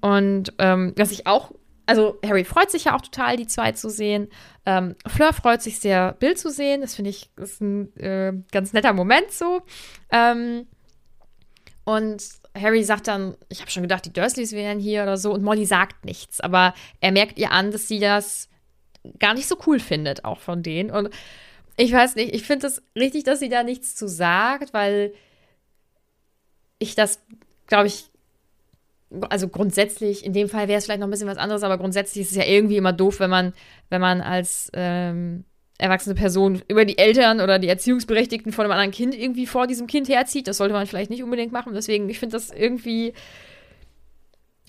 [0.00, 1.50] Und ähm, was ich auch
[1.86, 4.28] also Harry freut sich ja auch total, die zwei zu sehen.
[4.66, 6.80] Ähm, Fleur freut sich sehr, Bill zu sehen.
[6.80, 9.62] Das finde ich ist ein äh, ganz netter Moment so.
[10.10, 10.66] Ähm,
[11.84, 12.22] und
[12.56, 15.32] Harry sagt dann, ich habe schon gedacht, die Dursleys wären hier oder so.
[15.32, 16.40] Und Molly sagt nichts.
[16.40, 18.48] Aber er merkt ihr an, dass sie das
[19.18, 20.90] gar nicht so cool findet, auch von denen.
[20.90, 21.10] Und
[21.76, 25.14] ich weiß nicht, ich finde es das richtig, dass sie da nichts zu sagt, weil
[26.78, 27.20] ich das,
[27.66, 28.11] glaube ich,
[29.28, 32.22] also grundsätzlich, in dem Fall wäre es vielleicht noch ein bisschen was anderes, aber grundsätzlich
[32.22, 33.52] ist es ja irgendwie immer doof, wenn man,
[33.90, 35.44] wenn man als ähm,
[35.78, 39.86] erwachsene Person über die Eltern oder die Erziehungsberechtigten von einem anderen Kind irgendwie vor diesem
[39.86, 40.46] Kind herzieht.
[40.46, 41.74] Das sollte man vielleicht nicht unbedingt machen.
[41.74, 43.12] Deswegen, ich finde das irgendwie.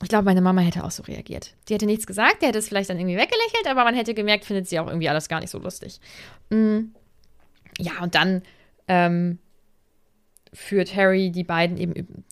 [0.02, 1.56] Ich glaube, meine Mama hätte auch so reagiert.
[1.70, 4.44] Die hätte nichts gesagt, der hätte es vielleicht dann irgendwie weggelächelt, aber man hätte gemerkt,
[4.44, 6.02] findet sie auch irgendwie alles gar nicht so lustig.
[6.50, 6.94] Mhm.
[7.80, 8.42] Ja, und dann
[8.88, 9.40] ähm,
[10.52, 12.26] führt Harry die beiden eben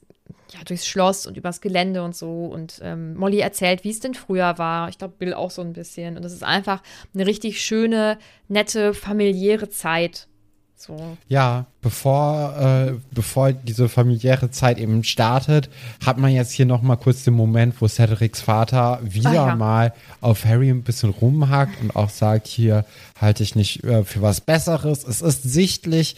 [0.53, 2.45] ja, durchs Schloss und übers Gelände und so.
[2.45, 4.89] Und ähm, Molly erzählt, wie es denn früher war.
[4.89, 6.17] Ich glaube, Bill auch so ein bisschen.
[6.17, 6.81] Und es ist einfach
[7.13, 10.27] eine richtig schöne, nette, familiäre Zeit.
[10.75, 11.15] So.
[11.27, 15.69] Ja, bevor, äh, bevor diese familiäre Zeit eben startet,
[16.03, 19.55] hat man jetzt hier noch mal kurz den Moment, wo Cedrics Vater wieder ah, ja.
[19.55, 22.83] mal auf Harry ein bisschen rumhackt und auch sagt, hier
[23.19, 25.03] halte ich nicht äh, für was Besseres.
[25.03, 26.15] Es ist sichtlich,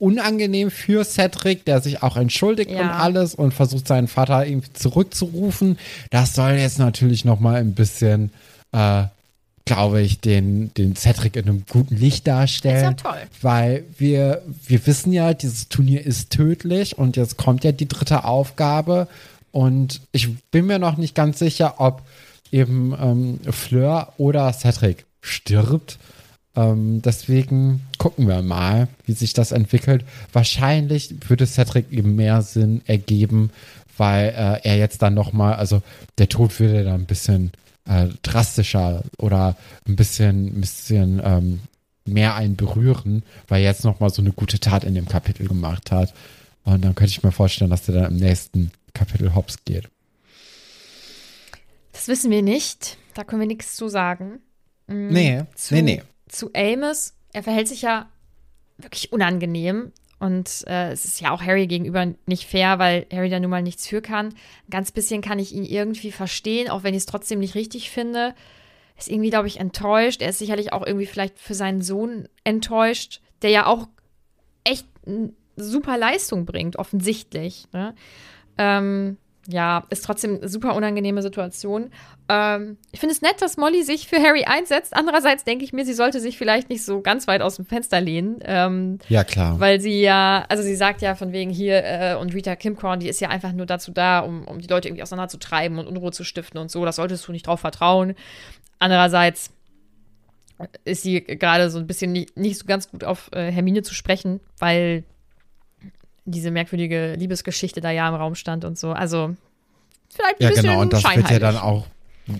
[0.00, 2.80] unangenehm für Cedric, der sich auch entschuldigt ja.
[2.80, 5.78] und alles und versucht seinen Vater irgendwie zurückzurufen.
[6.10, 8.30] Das soll jetzt natürlich noch mal ein bisschen,
[8.72, 9.04] äh,
[9.66, 12.76] glaube ich, den, den Cedric in einem guten Licht darstellen.
[12.94, 13.20] ist ja toll.
[13.42, 18.24] Weil wir, wir wissen ja, dieses Turnier ist tödlich und jetzt kommt ja die dritte
[18.24, 19.06] Aufgabe
[19.52, 22.02] und ich bin mir noch nicht ganz sicher, ob
[22.50, 25.98] eben ähm, Fleur oder Cedric stirbt.
[26.56, 30.04] Ähm, deswegen gucken wir mal, wie sich das entwickelt.
[30.32, 33.50] Wahrscheinlich würde Cedric eben mehr Sinn ergeben,
[33.96, 35.82] weil äh, er jetzt dann nochmal, also
[36.18, 37.52] der Tod würde dann ein bisschen
[37.86, 41.60] äh, drastischer oder ein bisschen, ein bisschen ähm,
[42.04, 45.92] mehr einen berühren, weil er jetzt nochmal so eine gute Tat in dem Kapitel gemacht
[45.92, 46.12] hat.
[46.64, 49.88] Und dann könnte ich mir vorstellen, dass der dann im nächsten Kapitel hops geht.
[51.92, 52.96] Das wissen wir nicht.
[53.14, 54.40] Da können wir nichts zu sagen.
[54.88, 55.08] Mhm.
[55.08, 57.14] Nee, zu, nee, nee zu Amos.
[57.32, 58.08] Er verhält sich ja
[58.78, 59.92] wirklich unangenehm.
[60.18, 63.62] Und äh, es ist ja auch Harry gegenüber nicht fair, weil Harry da nun mal
[63.62, 64.28] nichts für kann.
[64.28, 67.90] Ein ganz bisschen kann ich ihn irgendwie verstehen, auch wenn ich es trotzdem nicht richtig
[67.90, 68.34] finde.
[68.98, 70.20] Ist irgendwie, glaube ich, enttäuscht.
[70.20, 73.88] Er ist sicherlich auch irgendwie vielleicht für seinen Sohn enttäuscht, der ja auch
[74.62, 74.86] echt
[75.56, 77.66] super Leistung bringt, offensichtlich.
[77.72, 77.94] Ne?
[78.58, 79.16] Ähm,
[79.48, 81.90] ja, ist trotzdem eine super unangenehme Situation.
[82.28, 84.94] Ähm, ich finde es nett, dass Molly sich für Harry einsetzt.
[84.94, 88.00] Andererseits denke ich mir, sie sollte sich vielleicht nicht so ganz weit aus dem Fenster
[88.00, 88.38] lehnen.
[88.42, 89.58] Ähm, ja, klar.
[89.58, 93.08] Weil sie ja, also sie sagt ja von wegen hier äh, und Rita Kimcorn, die
[93.08, 96.24] ist ja einfach nur dazu da, um, um die Leute irgendwie auseinanderzutreiben und Unruhe zu
[96.24, 96.84] stiften und so.
[96.84, 98.14] Das solltest du nicht drauf vertrauen.
[98.78, 99.50] Andererseits
[100.84, 103.94] ist sie gerade so ein bisschen nicht, nicht so ganz gut auf äh, Hermine zu
[103.94, 105.04] sprechen, weil
[106.30, 108.92] diese merkwürdige Liebesgeschichte da ja im Raum stand und so.
[108.92, 109.34] Also
[110.08, 111.86] vielleicht ein ja, bisschen genau, und das wird ja dann auch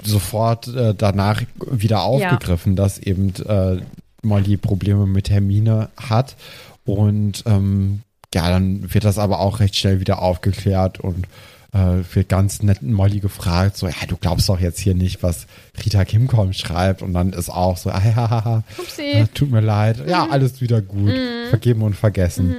[0.05, 2.83] sofort äh, danach wieder aufgegriffen, ja.
[2.83, 3.81] dass eben äh,
[4.23, 6.37] Molly Probleme mit Hermine hat.
[6.85, 8.03] Und ähm,
[8.35, 11.27] ja, dann wird das aber auch recht schnell wieder aufgeklärt und
[11.73, 15.47] äh, wird ganz nett Molly gefragt, so, ja, du glaubst doch jetzt hier nicht, was
[15.85, 17.03] Rita Kimcom schreibt.
[17.03, 18.63] Und dann ist auch so, ah, ja,
[18.99, 20.01] äh, tut mir leid.
[20.01, 20.09] Mhm.
[20.09, 21.11] Ja, alles wieder gut.
[21.11, 21.49] Mhm.
[21.49, 22.49] Vergeben und vergessen.
[22.49, 22.55] Mhm.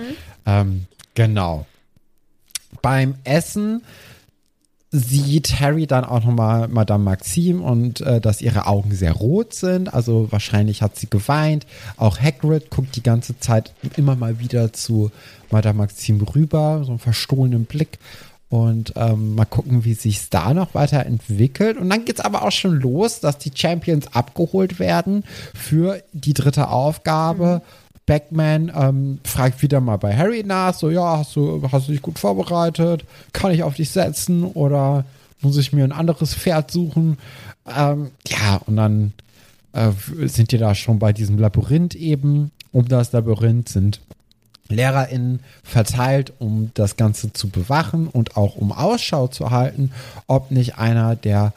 [0.46, 1.65] Ähm, Genau.
[2.82, 3.84] Beim Essen
[4.93, 9.93] sieht Harry dann auch nochmal Madame Maxime und äh, dass ihre Augen sehr rot sind.
[9.93, 11.65] Also wahrscheinlich hat sie geweint.
[11.95, 15.10] Auch Hagrid guckt die ganze Zeit immer mal wieder zu
[15.50, 18.00] Madame Maxime rüber, so einen verstohlenen Blick.
[18.50, 21.78] Und ähm, mal gucken, wie sich es da noch weiterentwickelt.
[21.78, 25.24] Und dann geht es aber auch schon los, dass die Champions abgeholt werden
[25.56, 27.62] für die dritte Aufgabe.
[27.63, 27.81] Mhm.
[28.12, 32.02] Backman ähm, fragt wieder mal bei Harry nach, so, ja, hast du, hast du dich
[32.02, 33.06] gut vorbereitet?
[33.32, 35.06] Kann ich auf dich setzen oder
[35.39, 37.17] muss ich mir ein anderes Pferd suchen?
[37.74, 39.13] Ähm, ja, und dann
[39.71, 39.91] äh,
[40.28, 42.52] sind die da schon bei diesem Labyrinth eben.
[42.74, 44.02] Um das Labyrinth sind
[44.67, 49.93] LehrerInnen verteilt, um das Ganze zu bewachen und auch um Ausschau zu halten,
[50.28, 51.54] ob nicht einer der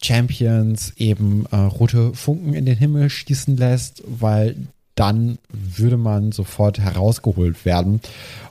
[0.00, 4.56] Champions eben äh, rote Funken in den Himmel schießen lässt, weil
[4.98, 8.00] dann würde man sofort herausgeholt werden.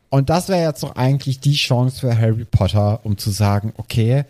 [0.10, 4.24] Und das wäre jetzt doch eigentlich die Chance für Harry Potter, um zu sagen, okay,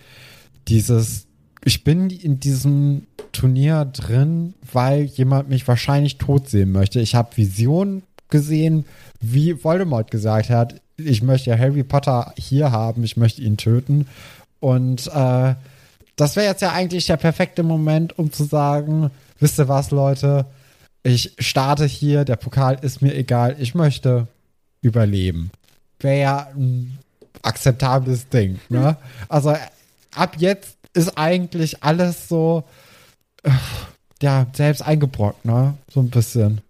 [0.68, 1.28] dieses,
[1.64, 7.00] ich bin in diesem Turnier drin, weil jemand mich wahrscheinlich tot sehen möchte.
[7.00, 8.86] Ich habe Visionen gesehen,
[9.22, 14.08] wie Voldemort gesagt hat, ich möchte Harry Potter hier haben, ich möchte ihn töten.
[14.60, 15.54] Und äh,
[16.16, 20.48] das wäre jetzt ja eigentlich der perfekte Moment, um zu sagen, wisst ihr was, Leute?
[21.04, 24.28] Ich starte hier, der Pokal ist mir egal, ich möchte
[24.82, 25.52] überleben.
[26.00, 26.98] Wäre ja ein
[27.42, 28.98] akzeptables Ding, ne?
[29.30, 29.56] Also
[30.14, 32.64] ab jetzt ist eigentlich alles so,
[33.44, 33.52] äh,
[34.22, 35.76] ja, selbst eingebrockt, ne?
[35.94, 36.62] So ein bisschen.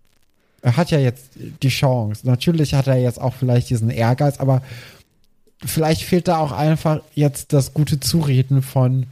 [0.61, 2.27] Er hat ja jetzt die Chance.
[2.27, 4.61] Natürlich hat er jetzt auch vielleicht diesen Ehrgeiz, aber
[5.65, 9.05] vielleicht fehlt da auch einfach jetzt das gute Zureden von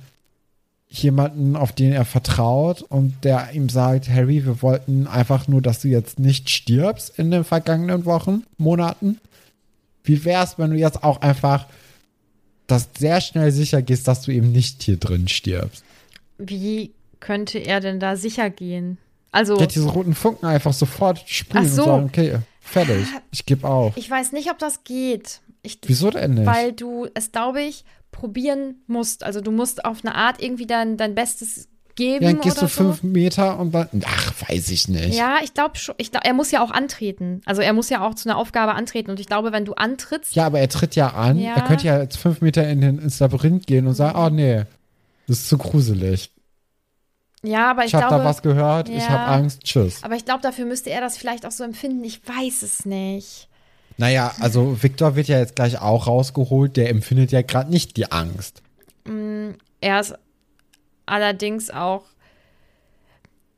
[0.87, 5.81] jemanden, auf den er vertraut und der ihm sagt, Harry, wir wollten einfach nur, dass
[5.81, 9.19] du jetzt nicht stirbst in den vergangenen Wochen, Monaten.
[10.03, 11.67] Wie wär's, wenn du jetzt auch einfach
[12.67, 15.83] das sehr schnell sicher gehst, dass du eben nicht hier drin stirbst?
[16.37, 18.97] Wie könnte er denn da sicher gehen?
[19.31, 19.59] Also.
[19.59, 21.83] Ja, diese roten Funken einfach sofort spielen so.
[21.83, 23.97] und sagen, okay, fertig, ich gebe auf.
[23.97, 25.41] Ich weiß nicht, ob das geht.
[25.61, 26.45] Ich, Wieso denn nicht?
[26.45, 27.83] Weil du es, glaube ich,
[28.15, 29.23] probieren musst.
[29.23, 32.23] Also du musst auf eine Art irgendwie dein, dein Bestes geben.
[32.23, 35.15] Ja, dann gehst du fünf Meter und dann, ach, weiß ich nicht.
[35.17, 35.95] Ja, ich glaube schon.
[35.97, 37.41] Ich glaub, er muss ja auch antreten.
[37.45, 39.11] Also er muss ja auch zu einer Aufgabe antreten.
[39.11, 40.33] Und ich glaube, wenn du antrittst.
[40.33, 41.37] Ja, aber er tritt ja an.
[41.37, 41.55] Ja.
[41.55, 44.63] Er könnte ja jetzt fünf Meter in den, ins Labyrinth gehen und sagen, oh nee,
[45.27, 46.31] das ist zu gruselig.
[47.43, 49.09] Ja, aber ich, Ich, habe da was gehört, ich ja.
[49.09, 50.03] habe Angst, tschüss.
[50.03, 52.03] Aber ich glaube, dafür müsste er das vielleicht auch so empfinden.
[52.03, 53.49] Ich weiß es nicht.
[53.97, 58.11] Naja, also Victor wird ja jetzt gleich auch rausgeholt, der empfindet ja gerade nicht die
[58.11, 58.61] Angst.
[59.81, 60.15] Er ist
[61.05, 62.03] allerdings auch.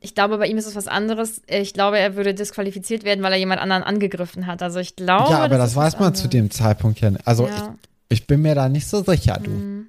[0.00, 1.42] Ich glaube, bei ihm ist es was anderes.
[1.48, 4.62] Ich glaube, er würde disqualifiziert werden, weil er jemand anderen angegriffen hat.
[4.62, 5.32] Also ich glaube.
[5.32, 7.26] ja, aber das, was weiß man zu dem Zeitpunkt ja nicht.
[7.26, 7.74] Also Ja.
[8.08, 9.86] ich, ich bin mir da nicht so sicher, du.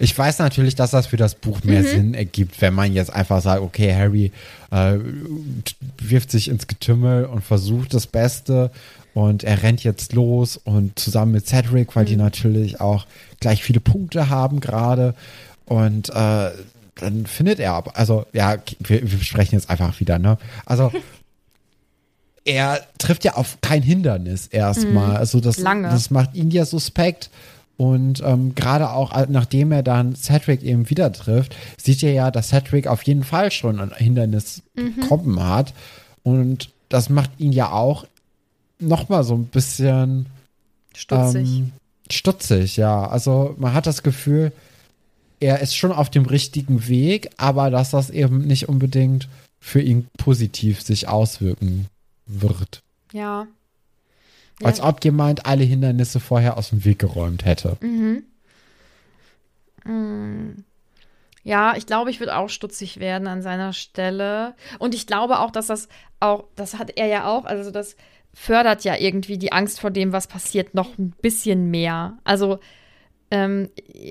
[0.00, 0.04] Mhm.
[0.04, 1.86] Ich weiß natürlich, dass das für das Buch mehr Mhm.
[1.86, 4.32] Sinn ergibt, wenn man jetzt einfach sagt, okay, Harry
[4.70, 4.98] äh,
[5.98, 8.70] wirft sich ins Getümmel und versucht das Beste
[9.14, 12.22] und er rennt jetzt los und zusammen mit Cedric, weil die Mhm.
[12.22, 13.06] natürlich auch
[13.40, 15.14] gleich viele Punkte haben gerade
[15.66, 16.50] und äh,
[16.96, 20.36] dann findet er aber, also ja, wir, wir sprechen jetzt einfach wieder, ne?
[20.66, 20.92] Also
[22.44, 25.16] er trifft ja auf kein Hindernis erstmal.
[25.16, 25.64] Also das, Mhm.
[25.64, 25.88] Lange.
[25.88, 27.30] das macht ihn ja suspekt.
[27.80, 32.30] Und ähm, gerade auch äh, nachdem er dann Cedric eben wieder trifft, sieht er ja,
[32.30, 34.96] dass Cedric auf jeden Fall schon ein Hindernis Mhm.
[34.96, 35.72] bekommen hat.
[36.22, 38.04] Und das macht ihn ja auch
[38.78, 40.26] nochmal so ein bisschen
[40.94, 41.48] Stutzig.
[41.48, 41.72] ähm,
[42.10, 43.06] stutzig, ja.
[43.06, 44.52] Also man hat das Gefühl,
[45.40, 49.26] er ist schon auf dem richtigen Weg, aber dass das eben nicht unbedingt
[49.58, 51.86] für ihn positiv sich auswirken
[52.26, 52.82] wird.
[53.14, 53.46] ja.
[54.62, 57.76] Als ob jemand alle Hindernisse vorher aus dem Weg geräumt hätte.
[57.80, 58.24] Mhm.
[59.84, 60.64] Mm.
[61.42, 64.54] Ja, ich glaube, ich würde auch stutzig werden an seiner Stelle.
[64.78, 65.88] Und ich glaube auch, dass das
[66.20, 67.96] auch, das hat er ja auch, also das
[68.34, 72.18] fördert ja irgendwie die Angst vor dem, was passiert, noch ein bisschen mehr.
[72.24, 72.60] Also,
[73.30, 73.70] ähm,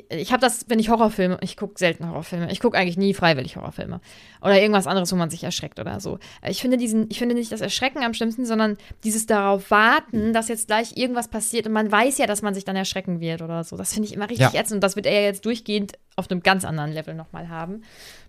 [0.10, 3.58] ich habe das, wenn ich Horrorfilme, ich gucke selten Horrorfilme, ich gucke eigentlich nie freiwillig
[3.58, 4.00] Horrorfilme
[4.42, 6.20] oder irgendwas anderes, wo man sich erschreckt oder so.
[6.48, 10.48] Ich finde diesen, ich finde nicht das Erschrecken am schlimmsten, sondern dieses darauf warten, dass
[10.48, 13.64] jetzt gleich irgendwas passiert und man weiß ja, dass man sich dann erschrecken wird oder
[13.64, 13.76] so.
[13.76, 14.60] Das finde ich immer richtig Ja.
[14.62, 17.82] ätzend und das wird er ja jetzt durchgehend auf einem ganz anderen Level nochmal haben.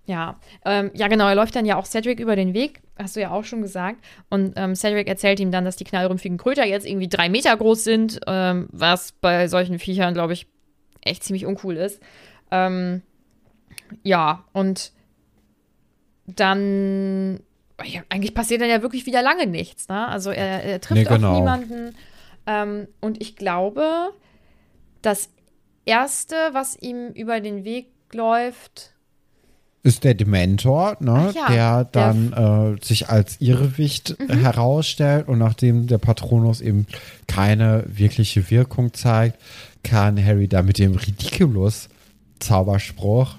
[0.06, 3.20] Ja, ähm, ja genau, er läuft dann ja auch Cedric über den Weg, hast du
[3.20, 3.98] ja auch schon gesagt.
[4.28, 7.84] Und ähm, Cedric erzählt ihm dann, dass die knallrümpfigen Kröter jetzt irgendwie drei Meter groß
[7.84, 10.46] sind, ähm, was bei solchen Viechern, glaube ich,
[11.02, 12.00] echt ziemlich uncool ist.
[12.50, 13.02] Ähm,
[14.02, 14.92] ja, und
[16.26, 17.40] dann,
[17.84, 19.88] ja, eigentlich passiert dann ja wirklich wieder lange nichts.
[19.88, 20.06] Ne?
[20.08, 21.32] Also er, er trifft Nee, genau.
[21.32, 21.94] auf niemanden.
[22.46, 24.10] Ähm, und ich glaube,
[25.02, 25.30] das
[25.84, 28.94] Erste, was ihm über den Weg läuft,
[29.82, 31.32] Ist der Dementor, ne?
[31.34, 32.30] Ja, der der Mhm.
[32.32, 36.86] dann äh, sich als Irrwicht herausstellt und nachdem der Patronus eben
[37.26, 39.40] keine wirkliche Wirkung zeigt,
[39.82, 43.34] kann Harry da mit dem Ridiculous-Zauberspruch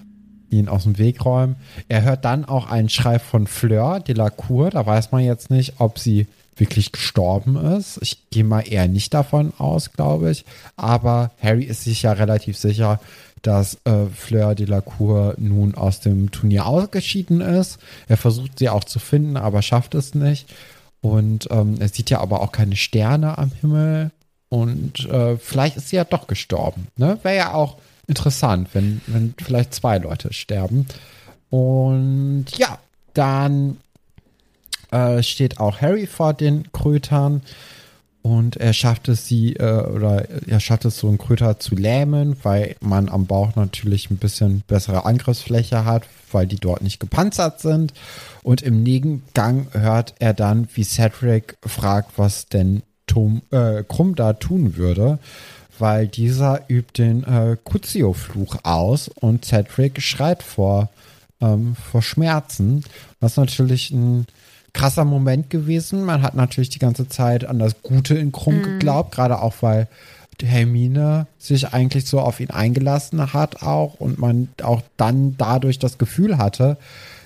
[0.49, 1.55] ihn aus dem Weg räumen.
[1.87, 4.69] Er hört dann auch einen Schrei von Fleur de la Cour.
[4.69, 6.27] Da weiß man jetzt nicht, ob sie
[6.57, 7.97] wirklich gestorben ist.
[8.01, 10.45] Ich gehe mal eher nicht davon aus, glaube ich.
[10.75, 12.99] Aber Harry ist sich ja relativ sicher,
[13.41, 17.79] dass äh, Fleur de la Cour nun aus dem Turnier ausgeschieden ist.
[18.07, 20.53] Er versucht sie auch zu finden, aber schafft es nicht.
[21.01, 24.11] Und ähm, er sieht ja aber auch keine Sterne am Himmel.
[24.51, 26.87] Und äh, vielleicht ist sie ja doch gestorben.
[26.97, 27.17] Ne?
[27.23, 30.87] Wäre ja auch interessant, wenn, wenn vielleicht zwei Leute sterben.
[31.49, 32.77] Und ja,
[33.13, 33.77] dann
[34.91, 37.43] äh, steht auch Harry vor den Krötern
[38.23, 42.35] und er schafft es sie äh, oder er schafft es so einen Kröter zu lähmen,
[42.43, 47.61] weil man am Bauch natürlich ein bisschen bessere Angriffsfläche hat, weil die dort nicht gepanzert
[47.61, 47.93] sind.
[48.43, 54.33] Und im Nebengang hört er dann, wie Cedric fragt, was denn Tom, äh, Krumm da
[54.33, 55.19] tun würde,
[55.79, 60.89] weil dieser übt den äh, Cuzio-Fluch aus und Cedric schreit vor,
[61.41, 62.83] ähm, vor Schmerzen.
[63.19, 64.27] Das ist natürlich ein
[64.73, 66.05] krasser Moment gewesen.
[66.05, 68.63] Man hat natürlich die ganze Zeit an das Gute in Krumm Mhm.
[68.63, 69.87] geglaubt, gerade auch weil
[70.41, 75.97] Hermine sich eigentlich so auf ihn eingelassen hat auch und man auch dann dadurch das
[75.97, 76.77] Gefühl hatte,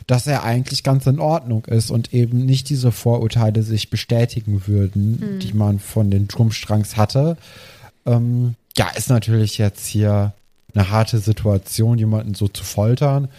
[0.07, 5.39] dass er eigentlich ganz in Ordnung ist und eben nicht diese Vorurteile sich bestätigen würden,
[5.39, 7.37] die man von den Turmstrangs hatte.
[8.05, 10.33] Ähm, ja, ist natürlich jetzt hier
[10.73, 13.29] eine harte Situation, jemanden so zu foltern.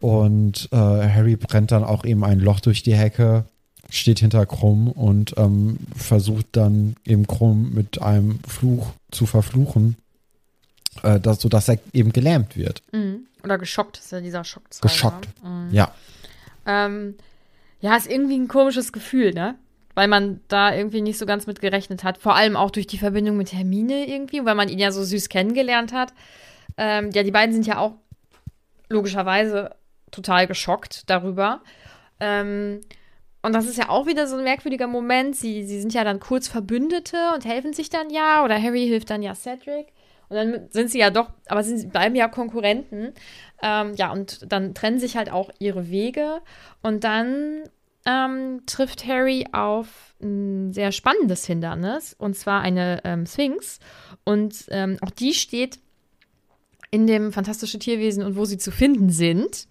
[0.00, 3.44] Und äh, Harry brennt dann auch eben ein Loch durch die Hecke,
[3.90, 9.96] steht hinter Krumm und ähm, versucht dann eben Krumm mit einem Fluch zu verfluchen,
[11.02, 12.82] äh, dass, sodass er eben gelähmt wird.
[12.92, 13.26] Mhm.
[13.42, 14.92] Oder geschockt, ist ja dieser Schockzauber.
[14.92, 15.28] Geschockt.
[15.42, 15.68] Mhm.
[15.72, 15.94] Ja.
[16.66, 17.14] Ähm,
[17.80, 19.56] ja, ist irgendwie ein komisches Gefühl, ne?
[19.94, 22.18] Weil man da irgendwie nicht so ganz mit gerechnet hat.
[22.18, 25.28] Vor allem auch durch die Verbindung mit Hermine irgendwie, weil man ihn ja so süß
[25.28, 26.12] kennengelernt hat.
[26.76, 27.94] Ähm, ja, die beiden sind ja auch
[28.88, 29.74] logischerweise
[30.10, 31.62] total geschockt darüber.
[32.20, 32.80] Ähm,
[33.42, 35.34] und das ist ja auch wieder so ein merkwürdiger Moment.
[35.34, 38.44] Sie, sie sind ja dann kurz Verbündete und helfen sich dann ja.
[38.44, 39.86] Oder Harry hilft dann ja Cedric.
[40.30, 43.12] Und dann sind sie ja doch, aber sie bleiben ja Konkurrenten.
[43.62, 46.40] Ähm, ja, und dann trennen sich halt auch ihre Wege.
[46.82, 47.64] Und dann
[48.06, 52.14] ähm, trifft Harry auf ein sehr spannendes Hindernis.
[52.16, 53.80] Und zwar eine ähm, Sphinx.
[54.24, 55.80] Und ähm, auch die steht
[56.92, 59.66] in dem Fantastische Tierwesen und wo sie zu finden sind.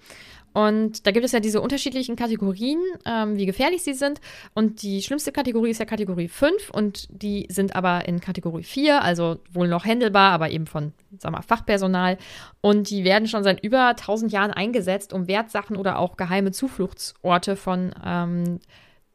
[0.60, 4.20] Und da gibt es ja diese unterschiedlichen Kategorien, ähm, wie gefährlich sie sind.
[4.53, 9.01] Und die schlimmste Kategorie ist ja Kategorie 5 und die sind aber in Kategorie 4,
[9.01, 12.18] also wohl noch händelbar, aber eben von, sag mal, Fachpersonal.
[12.60, 17.55] Und die werden schon seit über 1000 Jahren eingesetzt, um Wertsachen oder auch geheime Zufluchtsorte
[17.55, 18.60] von ähm,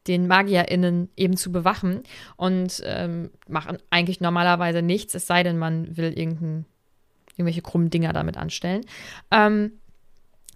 [0.07, 2.01] den MagierInnen eben zu bewachen
[2.37, 6.65] und ähm, machen eigentlich normalerweise nichts, es sei denn, man will irgendein,
[7.37, 8.81] irgendwelche krummen Dinger damit anstellen.
[9.29, 9.73] Ähm,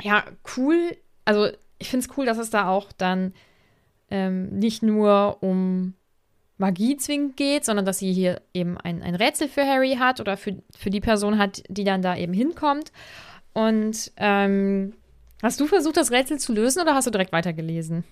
[0.02, 0.24] ja,
[0.58, 0.98] cool.
[1.26, 3.34] Also, ich finde es cool, dass es da auch dann
[4.10, 5.94] ähm, nicht nur um
[6.58, 10.36] Magie zwingend geht, sondern dass sie hier eben ein, ein Rätsel für Harry hat oder
[10.36, 12.92] für, für die Person hat, die dann da eben hinkommt.
[13.54, 14.94] Und ähm,
[15.42, 18.04] hast du versucht, das Rätsel zu lösen oder hast du direkt weitergelesen?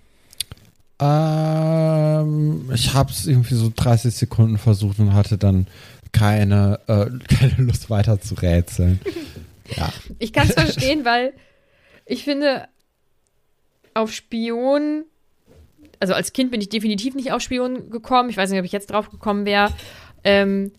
[0.99, 5.67] Ähm, ich habe es irgendwie so 30 Sekunden versucht und hatte dann
[6.11, 9.01] keine, äh, keine Lust weiter zu rätseln.
[9.75, 9.89] ja.
[10.19, 11.33] Ich kann es verstehen, weil
[12.07, 12.67] ich finde,
[13.93, 15.03] auf Spion,
[15.99, 18.29] also als Kind bin ich definitiv nicht auf Spion gekommen.
[18.29, 19.71] Ich weiß nicht, ob ich jetzt drauf gekommen wäre.
[20.23, 20.71] Ähm,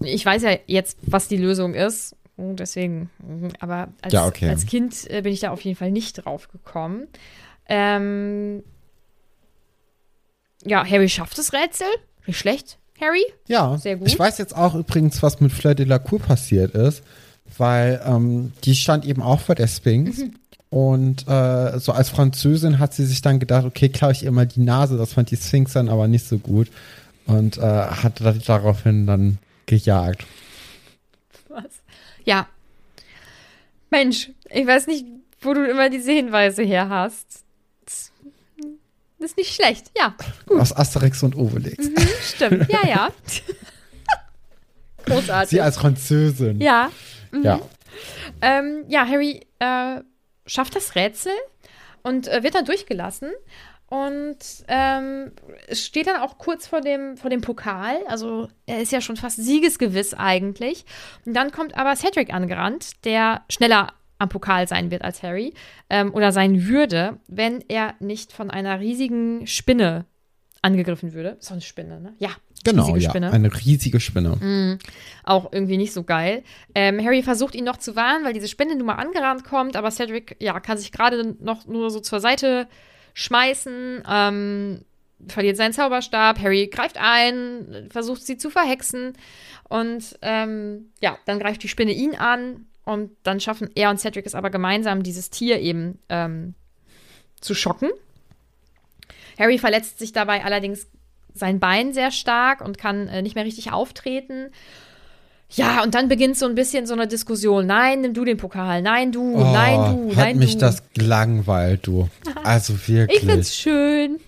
[0.00, 2.16] ich weiß ja jetzt, was die Lösung ist.
[2.36, 4.48] Und deswegen, mhm, aber als, Ja, okay.
[4.48, 7.06] als Kind äh, bin ich da auf jeden Fall nicht drauf gekommen.
[7.68, 8.64] Ähm,
[10.64, 11.86] ja, Harry schafft das Rätsel.
[12.26, 13.24] Nicht schlecht, Harry.
[13.46, 14.08] Ja, Sehr gut.
[14.08, 17.04] ich weiß jetzt auch übrigens, was mit Fleur de la Cour passiert ist,
[17.58, 20.18] weil ähm, die stand eben auch vor der Sphinx.
[20.18, 20.34] Mhm.
[20.70, 24.46] Und äh, so als Französin hat sie sich dann gedacht, okay, klaue ich ihr mal
[24.46, 24.96] die Nase.
[24.96, 26.68] Das fand die Sphinx dann aber nicht so gut.
[27.26, 30.24] Und äh, hat da- daraufhin dann gejagt.
[31.48, 31.64] Was?
[32.24, 32.48] Ja.
[33.90, 35.06] Mensch, ich weiß nicht,
[35.40, 37.44] wo du immer diese Hinweise her hast.
[37.86, 38.10] Das
[39.30, 39.90] ist nicht schlecht.
[39.96, 40.14] Ja,
[40.58, 41.88] Aus Asterix und Obelix.
[42.34, 42.68] stimmt.
[42.70, 43.08] Ja, ja.
[45.06, 45.50] Großartig.
[45.50, 46.60] Sie als Französin.
[46.60, 46.90] ja.
[47.42, 47.60] Ja.
[48.40, 50.00] Ähm, ja, Harry äh,
[50.46, 51.32] schafft das Rätsel
[52.02, 53.30] und äh, wird dann durchgelassen.
[53.86, 55.32] Und ähm,
[55.70, 57.98] steht dann auch kurz vor dem, vor dem Pokal.
[58.08, 60.84] Also er ist ja schon fast siegesgewiss eigentlich.
[61.24, 65.54] Und dann kommt aber Cedric angerannt, der schneller am Pokal sein wird als Harry.
[65.90, 70.06] Ähm, oder sein würde, wenn er nicht von einer riesigen Spinne
[70.64, 71.36] angegriffen würde.
[71.38, 72.14] Ist doch eine Spinne, ne?
[72.18, 72.30] Ja.
[72.64, 73.10] Genau, riesige ja.
[73.10, 74.38] Spinne Eine riesige Spinne.
[75.22, 76.42] auch irgendwie nicht so geil.
[76.74, 79.90] Ähm, Harry versucht ihn noch zu warnen, weil diese Spinne nun mal angerannt kommt, aber
[79.90, 82.66] Cedric, ja, kann sich gerade noch nur so zur Seite
[83.12, 84.80] schmeißen, ähm,
[85.28, 86.40] verliert seinen Zauberstab.
[86.40, 89.12] Harry greift ein, versucht sie zu verhexen
[89.68, 94.24] und ähm, ja, dann greift die Spinne ihn an und dann schaffen er und Cedric
[94.24, 96.54] es aber gemeinsam, dieses Tier eben ähm,
[97.40, 97.90] zu schocken.
[99.38, 100.86] Harry verletzt sich dabei allerdings
[101.34, 104.50] sein Bein sehr stark und kann äh, nicht mehr richtig auftreten.
[105.50, 107.66] Ja, und dann beginnt so ein bisschen so eine Diskussion.
[107.66, 108.82] Nein, nimm du den Pokal.
[108.82, 109.38] Nein, du.
[109.38, 110.08] nein, du.
[110.08, 110.60] Oh, hat nein, mich du.
[110.60, 112.08] das gelangweilt, du.
[112.44, 113.22] Also wirklich.
[113.22, 114.20] ich find's schön.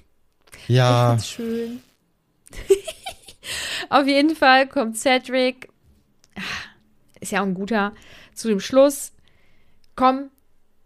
[0.69, 1.81] ja, Ich find's schön.
[3.89, 5.69] Auf jeden Fall kommt Cedric,
[6.37, 6.41] ah,
[7.21, 7.93] ist ja auch ein guter,
[8.35, 9.13] zu dem Schluss,
[9.95, 10.31] komm,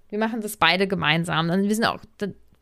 [0.09, 1.49] wir machen das beide gemeinsam.
[1.49, 2.01] Dann wir sind auch,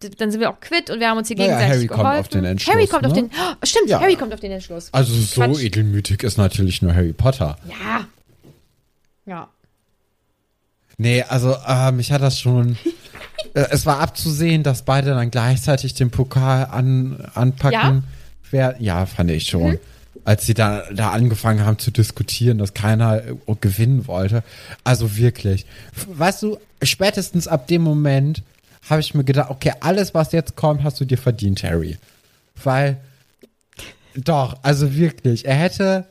[0.01, 2.21] dann sind wir auch quitt und wir haben uns hier Naja, gegenseitig Harry kommt geholfen.
[2.21, 3.23] auf den Entschluss, Harry kommt auf ne?
[3.23, 4.01] den, oh, stimmt, Ja.
[4.01, 4.89] Harry kommt auf den Entschluss.
[4.93, 5.63] Also so Quatsch.
[5.63, 7.59] edelmütig ist natürlich nur Harry Potter.
[7.69, 8.07] Ja.
[9.27, 9.49] Ja.
[10.97, 12.77] Nee, also äh, mich hat das schon.
[13.55, 18.05] äh, es war abzusehen, dass beide dann gleichzeitig den Pokal an, anpacken.
[18.51, 19.73] Ja, ja fand ich schon.
[19.73, 19.79] Mhm.
[20.25, 24.43] Als sie da, da angefangen haben zu diskutieren, dass keiner äh, gewinnen wollte.
[24.85, 25.67] Also wirklich.
[26.07, 28.43] Weißt du, spätestens ab dem Moment
[28.89, 31.99] habe ich mir gedacht, okay, alles, was jetzt kommt, hast du dir verdient, Harry.
[32.63, 32.99] Weil,
[34.15, 36.07] doch, also wirklich, er hätte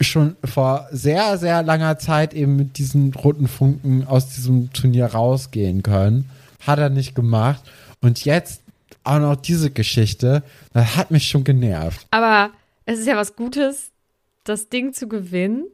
[0.00, 5.82] schon vor sehr, sehr langer Zeit eben mit diesen roten Funken aus diesem Turnier rausgehen
[5.82, 6.30] können.
[6.60, 7.62] Hat er nicht gemacht.
[8.00, 8.62] Und jetzt
[9.02, 10.42] auch noch diese Geschichte,
[10.72, 12.06] das hat mich schon genervt.
[12.10, 12.50] Aber
[12.86, 13.90] es ist ja was Gutes,
[14.44, 15.66] das Ding zu gewinnen.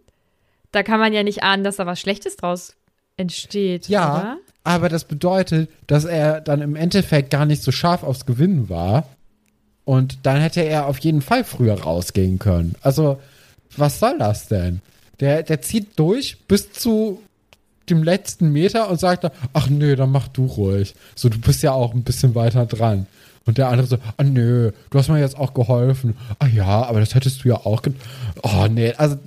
[0.73, 2.77] Da kann man ja nicht ahnen, dass da was Schlechtes draus
[3.17, 3.89] entsteht.
[3.89, 4.39] Ja, Oder?
[4.65, 9.05] Aber das bedeutet, dass er dann im Endeffekt gar nicht so scharf aufs Gewinnen war.
[9.85, 12.75] Und dann hätte er auf jeden Fall früher rausgehen können.
[12.83, 13.19] Also,
[13.77, 14.83] was soll das denn?
[15.21, 17.21] Der, der zieht durch bis zu
[17.89, 20.95] dem letzten Meter und sagt dann, ach nö, dann mach du ruhig.
[21.15, 23.07] So, du bist ja auch ein bisschen weiter dran.
[23.47, 26.17] Und der andere so, ah nö, du hast mir jetzt auch geholfen.
[26.39, 27.83] Ah ja, aber das hättest du ja auch.
[28.43, 29.19] Oh nee, also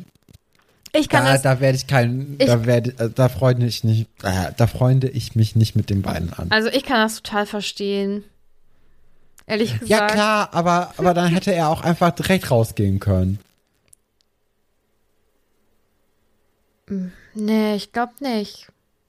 [0.95, 1.41] Ich kann da, das.
[1.41, 5.35] da werde ich kein, Ich- da werde, äh, da freunde ich nicht, da freunde ich
[5.35, 6.51] mich nicht mit den beiden an.
[6.51, 8.23] Also ich kann das total verstehen.
[9.47, 9.89] Ehrlich gesagt.
[9.89, 13.39] Ja klar, aber, aber dann hätte er auch einfach direkt rausgehen können.
[17.33, 18.67] Nee, ich glaube nicht.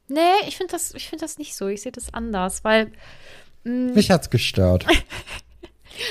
[0.09, 1.68] Nee, ich finde das, ich find das nicht so.
[1.68, 2.91] Ich sehe das anders, weil,
[3.64, 4.87] Mich hat's gestört.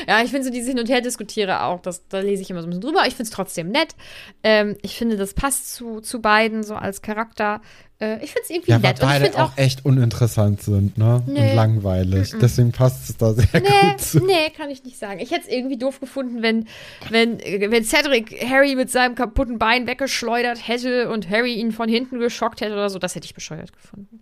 [0.08, 2.68] ja, ich finde so dieses Hin- und Her-Diskutiere auch, das, da lese ich immer so
[2.68, 3.02] ein bisschen drüber.
[3.08, 3.96] Ich finde es trotzdem nett.
[4.44, 7.62] Ähm, ich finde, das passt zu, zu beiden so als Charakter.
[8.00, 9.02] Äh, ich finde es irgendwie Ja, weil nett.
[9.02, 11.24] Und ich beide auch, auch, echt uninteressant sind, ne?
[11.28, 11.52] Nee.
[11.52, 12.34] Und langweilig.
[12.42, 14.26] Deswegen passt es da sehr Nee, gut zu.
[14.26, 15.20] nee, kann ich nicht sagen.
[15.20, 16.68] Ich hätte es irgendwie doof gefunden, wenn,
[17.10, 22.20] wenn, wenn Cedric Harry mit seinem kaputten Bein weggeschleudert hätte und Harry ihn von hinten
[22.20, 23.00] geschockt hätte oder so.
[23.00, 24.22] Das hätte ich bescheuert gefunden.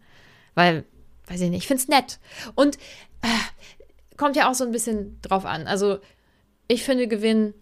[0.54, 0.84] Weil,
[1.28, 2.20] weiß ich nicht, ich finde es nett.
[2.56, 2.78] Und
[3.22, 3.28] äh,
[4.22, 5.66] kommt ja auch so ein bisschen drauf an.
[5.66, 5.98] Also,
[6.68, 7.56] ich finde Gewinn,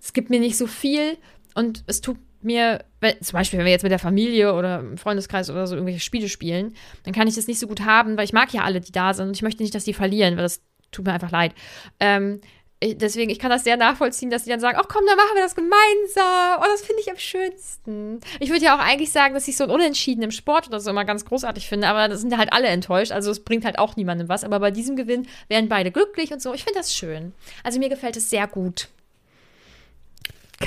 [0.00, 1.16] es gibt mir nicht so viel
[1.54, 4.98] und es tut mir, wenn, zum Beispiel, wenn wir jetzt mit der Familie oder im
[4.98, 6.74] Freundeskreis oder so irgendwelche Spiele spielen,
[7.04, 9.14] dann kann ich das nicht so gut haben, weil ich mag ja alle, die da
[9.14, 11.54] sind und ich möchte nicht, dass die verlieren, weil das tut mir einfach leid.
[12.00, 12.40] Ähm,
[12.82, 15.42] deswegen, ich kann das sehr nachvollziehen, dass die dann sagen, ach komm, dann machen wir
[15.42, 16.60] das gemeinsam.
[16.60, 18.20] Oh, das finde ich am schönsten.
[18.40, 20.90] Ich würde ja auch eigentlich sagen, dass ich so ein Unentschieden im Sport oder so
[20.90, 23.96] immer ganz großartig finde, aber da sind halt alle enttäuscht, also es bringt halt auch
[23.96, 24.44] niemandem was.
[24.44, 26.54] Aber bei diesem Gewinn wären beide glücklich und so.
[26.54, 27.32] Ich finde das schön.
[27.64, 28.88] Also mir gefällt es sehr gut.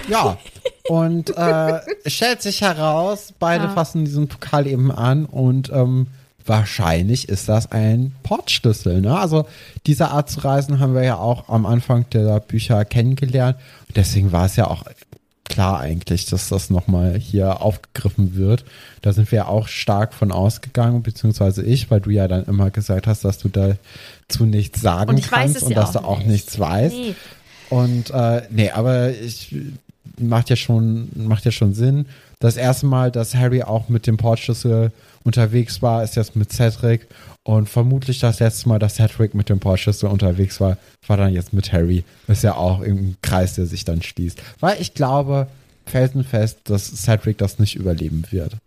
[0.07, 0.37] Ja.
[0.87, 3.69] Und äh, es stellt sich heraus, beide Ja.
[3.71, 6.07] fassen diesen Pokal eben an und ähm,
[6.45, 9.01] wahrscheinlich ist das ein Portschlüssel.
[9.01, 9.17] Ne?
[9.17, 9.45] Also
[9.85, 13.57] diese Art zu reisen haben wir ja auch am Anfang der Bücher kennengelernt.
[13.87, 14.85] Und deswegen war es ja auch
[15.45, 18.63] klar eigentlich, dass das nochmal hier aufgegriffen wird.
[19.01, 22.69] Da sind wir ja auch stark von ausgegangen, beziehungsweise ich, weil du ja dann immer
[22.71, 25.91] gesagt hast, dass du dazu nichts sagen Und ich weiß kannst es und ja dass
[25.91, 26.29] du auch auch nicht.
[26.29, 26.95] nichts weißt.
[26.95, 27.15] Nee.
[27.69, 29.55] Und äh, nee, aber ich
[30.17, 32.05] macht ja schon macht ja schon Sinn.
[32.39, 34.91] Das erste Mal, dass Harry auch mit dem Portschlüssel
[35.23, 37.07] unterwegs war, ist jetzt mit Cedric
[37.43, 40.77] und vermutlich das letzte Mal, dass Cedric mit dem Portschlüssel unterwegs war,
[41.07, 42.03] war dann jetzt mit Harry.
[42.27, 44.41] Ist ja auch irgendein Kreis, der sich dann schließt.
[44.59, 45.47] Weil ich glaube
[45.85, 48.57] felsenfest, dass Cedric das nicht überleben wird.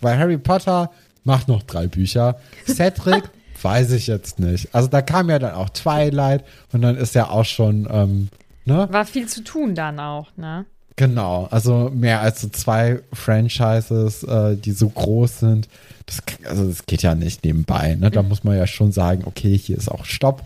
[0.00, 0.90] Weil Harry Potter
[1.24, 2.38] macht noch drei Bücher.
[2.66, 3.24] Cedric
[3.62, 4.74] weiß ich jetzt nicht.
[4.74, 8.28] Also da kam ja dann auch Twilight und dann ist ja auch schon, ähm,
[8.64, 8.88] ne?
[8.90, 10.66] War viel zu tun dann auch, ne?
[10.96, 15.68] Genau, also mehr als so zwei Franchises, äh, die so groß sind.
[16.06, 17.96] Das, also das geht ja nicht nebenbei.
[17.96, 18.10] Ne?
[18.12, 20.44] Da muss man ja schon sagen, okay, hier ist auch Stopp.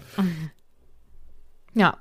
[1.75, 1.99] Ja.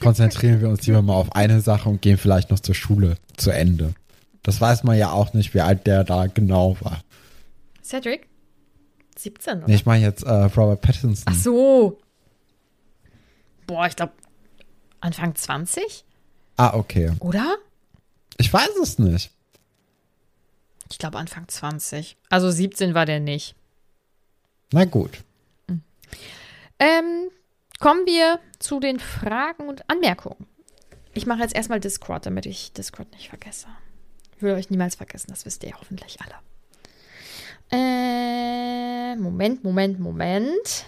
[0.00, 3.50] Konzentrieren wir uns lieber mal auf eine Sache und gehen vielleicht noch zur Schule zu
[3.50, 3.94] Ende.
[4.42, 7.00] Das weiß man ja auch nicht, wie alt der da genau war.
[7.82, 8.28] Cedric?
[9.16, 9.66] 17, oder?
[9.66, 11.24] Nee, ich meine jetzt äh, Robert Pattinson.
[11.26, 11.98] Ach so.
[13.66, 14.12] Boah, ich glaube
[15.00, 16.04] Anfang 20,
[16.56, 17.12] Ah, okay.
[17.20, 17.56] oder?
[18.38, 19.30] Ich weiß es nicht.
[20.90, 22.16] Ich glaube Anfang 20.
[22.30, 23.54] Also 17 war der nicht.
[24.72, 25.22] Na gut.
[26.78, 27.30] Ähm,
[27.80, 30.46] kommen wir zu den Fragen und Anmerkungen.
[31.14, 33.66] Ich mache jetzt erstmal Discord, damit ich Discord nicht vergesse.
[34.36, 36.34] Ich will euch niemals vergessen, das wisst ihr hoffentlich alle.
[37.70, 40.84] Äh, Moment, Moment, Moment.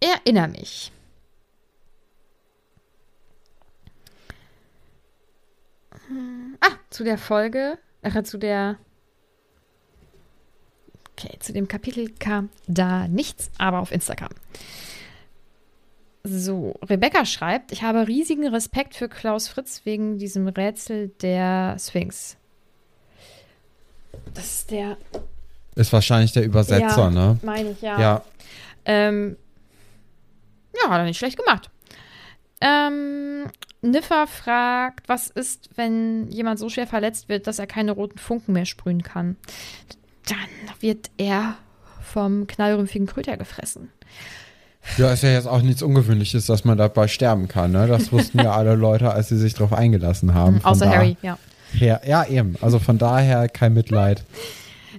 [0.00, 0.92] Erinnere mich.
[6.60, 8.78] Ah, zu der Folge, äh, zu der
[11.18, 14.30] Okay, zu dem Kapitel kam da nichts, aber auf Instagram.
[16.22, 22.36] So, Rebecca schreibt, ich habe riesigen Respekt für Klaus Fritz wegen diesem Rätsel der Sphinx.
[24.32, 24.96] Das ist der.
[25.74, 27.38] Ist wahrscheinlich der Übersetzer, ja, ne?
[27.42, 28.00] Meine ich, ja.
[28.00, 28.22] Ja.
[28.84, 29.36] Ähm,
[30.80, 31.68] ja, hat er nicht schlecht gemacht.
[32.60, 33.46] Ähm,
[33.80, 38.52] Niffer fragt, was ist, wenn jemand so schwer verletzt wird, dass er keine roten Funken
[38.52, 39.36] mehr sprühen kann?
[40.28, 41.56] Dann wird er
[42.02, 43.90] vom knallrümpfigen Kröter gefressen.
[44.96, 47.86] Ja, ist ja jetzt auch nichts Ungewöhnliches, dass man dabei sterben kann, ne?
[47.86, 50.60] Das wussten ja alle Leute, als sie sich darauf eingelassen haben.
[50.60, 51.38] Von Außer Harry, ja.
[51.72, 52.56] Her, ja, eben.
[52.62, 54.24] Also von daher kein Mitleid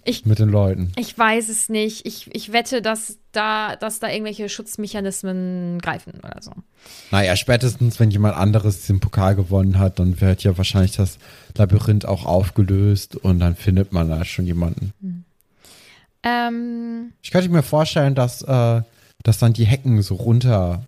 [0.10, 0.92] Ich- mit den Leuten.
[0.98, 2.06] Ich weiß es nicht.
[2.06, 6.52] Ich, ich wette, dass da, dass da irgendwelche Schutzmechanismen greifen oder so.
[7.12, 11.18] Naja, spätestens, wenn jemand anderes den Pokal gewonnen hat, dann wird ja wahrscheinlich das
[11.56, 14.94] Labyrinth auch aufgelöst und dann findet man da schon jemanden.
[16.24, 18.82] Ähm, Ich könnte mir vorstellen, dass, äh,
[19.24, 20.88] dass dann die Hecken so runterfahren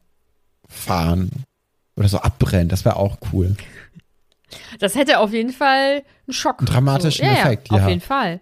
[1.95, 2.69] oder so abbrennen.
[2.69, 3.55] Das wäre auch cool.
[4.79, 6.59] das hätte auf jeden Fall einen Schock.
[6.59, 7.31] Einen dramatischen so.
[7.31, 7.83] ja, Effekt, ja.
[7.83, 8.39] Auf jeden Fall.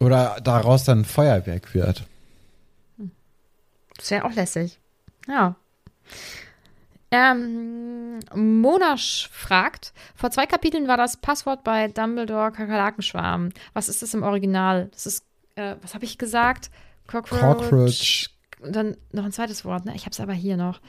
[0.00, 2.04] Oder daraus dann ein Feuerwerk wird.
[3.96, 4.78] Das wäre auch lässig.
[5.26, 5.56] Ja.
[7.10, 13.50] Ähm, Monasch fragt, vor zwei Kapiteln war das Passwort bei Dumbledore Kakerlakenschwarm.
[13.72, 14.88] Was ist das im Original?
[14.92, 15.24] Das ist,
[15.56, 16.70] äh, was habe ich gesagt?
[17.06, 17.40] Cockroach.
[17.40, 18.30] Cockroach.
[18.60, 19.94] Und dann noch ein zweites Wort, ne?
[19.94, 20.80] Ich habe es aber hier noch.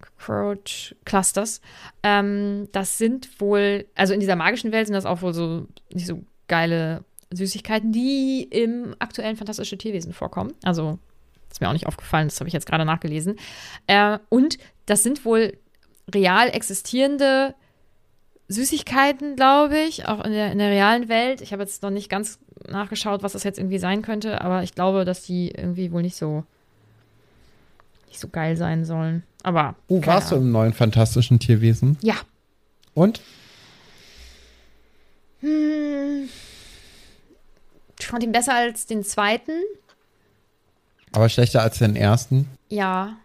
[0.00, 1.60] Cockroach Clusters.
[2.02, 6.06] Ähm, das sind wohl, also in dieser magischen Welt sind das auch wohl so nicht
[6.06, 10.52] so geile Süßigkeiten, die im aktuellen Fantastische Tierwesen vorkommen.
[10.62, 10.98] Also
[11.50, 13.36] ist mir auch nicht aufgefallen, das habe ich jetzt gerade nachgelesen.
[13.86, 15.56] Äh, und das sind wohl
[16.12, 17.54] real existierende
[18.48, 21.40] Süßigkeiten, glaube ich, auch in der, in der realen Welt.
[21.40, 24.74] Ich habe jetzt noch nicht ganz nachgeschaut, was das jetzt irgendwie sein könnte, aber ich
[24.74, 26.44] glaube, dass die irgendwie wohl nicht so
[28.08, 29.22] nicht so geil sein sollen.
[29.42, 30.46] Aber Oh, warst du Ahnung.
[30.48, 31.98] im neuen fantastischen Tierwesen?
[32.02, 32.14] Ja.
[32.94, 33.20] Und?
[35.40, 36.03] Hm.
[38.14, 39.50] Fand ihn besser als den zweiten.
[41.12, 43.16] Aber schlechter als den ersten Ja.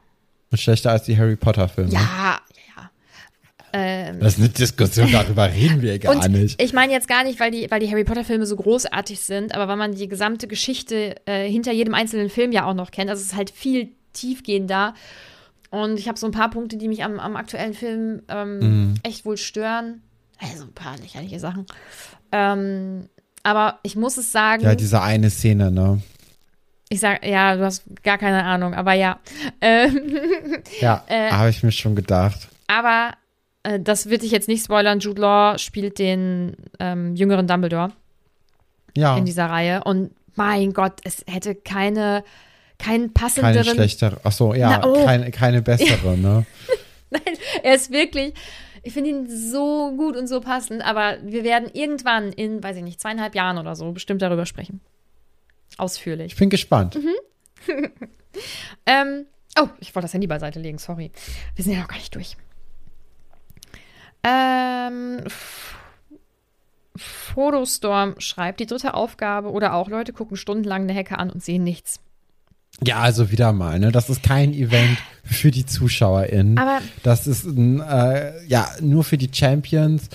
[0.51, 1.91] und schlechter als die Harry Potter Filme.
[1.91, 2.39] Ja,
[2.75, 2.89] ja.
[3.71, 6.59] Ähm, Das ist eine Diskussion, darüber reden wir gar nicht.
[6.59, 9.67] ich meine jetzt gar nicht, weil die, weil die Harry Potter-Filme so großartig sind, aber
[9.67, 13.11] weil man die gesamte Geschichte äh, hinter jedem einzelnen Film ja auch noch kennt.
[13.11, 14.95] Also es ist halt viel tiefgehender.
[15.69, 18.93] Und ich habe so ein paar Punkte, die mich am, am aktuellen Film ähm, Mhm.
[19.03, 20.01] echt wohl stören.
[20.39, 21.67] Also ein paar lächerliche Sachen.
[22.31, 23.07] Ähm,
[23.43, 26.01] aber ich muss es sagen, Ja, diese eine Szene, ne?
[26.91, 29.19] ich sag, ja, du hast gar keine Ahnung, aber ja.
[29.61, 30.17] Ähm,
[30.81, 32.47] Ja, Äh, habe ich mir schon gedacht.
[32.67, 33.11] aber
[33.63, 34.99] äh, das wird sich jetzt nicht spoilern.
[34.99, 37.91] Jude Law spielt den ähm, jüngeren Dumbledore.
[38.95, 39.83] Ja, in dieser Reihe.
[39.83, 42.23] Und mein Gott, es hätte keine,
[42.79, 43.75] keinen keine passenderen.
[43.75, 44.19] schlechtere.
[44.23, 45.05] Ach so, ja, Na, oh.
[45.05, 46.45] keine, keine bessere, ne?
[47.11, 47.21] Nein,
[47.63, 48.33] er ist wirklich.
[48.89, 52.81] Ich finde ihn so gut und so passend, aber wir werden irgendwann in, weiß ich
[52.81, 54.81] nicht, zweieinhalb Jahren oder so bestimmt darüber sprechen.
[55.77, 56.33] Ausführlich.
[56.33, 56.95] Ich bin gespannt.
[56.95, 57.91] Mhm.
[58.85, 59.25] Ähm,
[59.59, 61.11] oh, ich wollte das Handy beiseite legen, sorry.
[61.55, 62.37] Wir sind ja noch gar nicht durch.
[64.23, 65.23] Ähm,
[66.95, 71.63] Fotostorm schreibt, die dritte Aufgabe oder auch Leute gucken stundenlang eine Hecke an und sehen
[71.63, 72.01] nichts.
[72.85, 73.91] Ja, also wieder mal, ne?
[73.91, 76.57] Das ist kein Event für die ZuschauerInnen.
[76.57, 80.09] Aber- das ist ein, äh, ja nur für die Champions.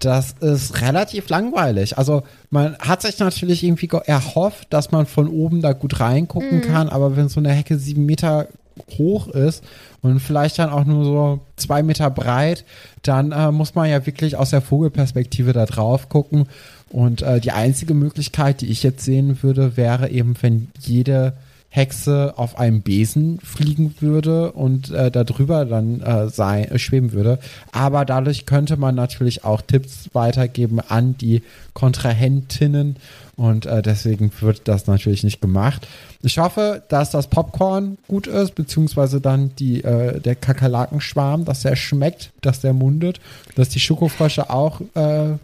[0.00, 1.98] Das ist relativ langweilig.
[1.98, 6.62] Also man hat sich natürlich irgendwie ge- erhofft, dass man von oben da gut reingucken
[6.62, 8.48] kann, aber wenn so eine Hecke sieben Meter
[8.96, 9.62] hoch ist
[10.00, 12.64] und vielleicht dann auch nur so zwei Meter breit,
[13.02, 16.46] dann äh, muss man ja wirklich aus der Vogelperspektive da drauf gucken.
[16.88, 21.34] Und äh, die einzige Möglichkeit, die ich jetzt sehen würde, wäre eben, wenn jede
[21.72, 27.38] Hexe auf einem Besen fliegen würde und äh, darüber dann äh, sein, äh, schweben würde.
[27.70, 31.42] Aber dadurch könnte man natürlich auch Tipps weitergeben an die
[31.72, 32.96] Kontrahentinnen
[33.36, 35.86] und äh, deswegen wird das natürlich nicht gemacht.
[36.22, 41.76] Ich hoffe, dass das Popcorn gut ist, beziehungsweise dann die, äh, der Kakerlakenschwarm, dass der
[41.76, 43.20] schmeckt, dass der mundet,
[43.54, 45.36] dass die Schokofrösche auch äh,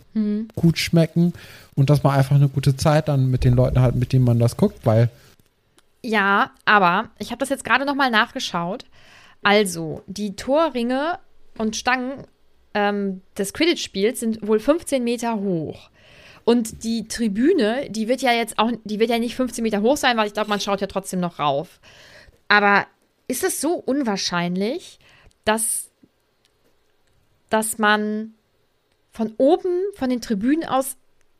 [0.56, 1.34] gut schmecken
[1.76, 4.40] und dass man einfach eine gute Zeit dann mit den Leuten hat, mit denen man
[4.40, 5.08] das guckt, weil
[6.04, 8.84] Ja, aber ich habe das jetzt gerade noch mal nachgeschaut.
[9.42, 11.18] Also, die Torringe
[11.58, 12.26] und Stangen
[12.74, 15.90] ähm, des Quidditch-Spiels sind wohl 15 Meter hoch.
[16.44, 19.96] Und die Tribüne, die wird ja jetzt auch, die wird ja nicht 15 Meter hoch
[19.96, 21.80] sein, weil ich glaube, man schaut ja trotzdem noch rauf.
[22.48, 22.86] Aber
[23.26, 25.00] ist es so unwahrscheinlich,
[25.44, 25.90] dass,
[27.50, 28.34] dass man
[29.10, 30.96] von oben, von den Tribünen aus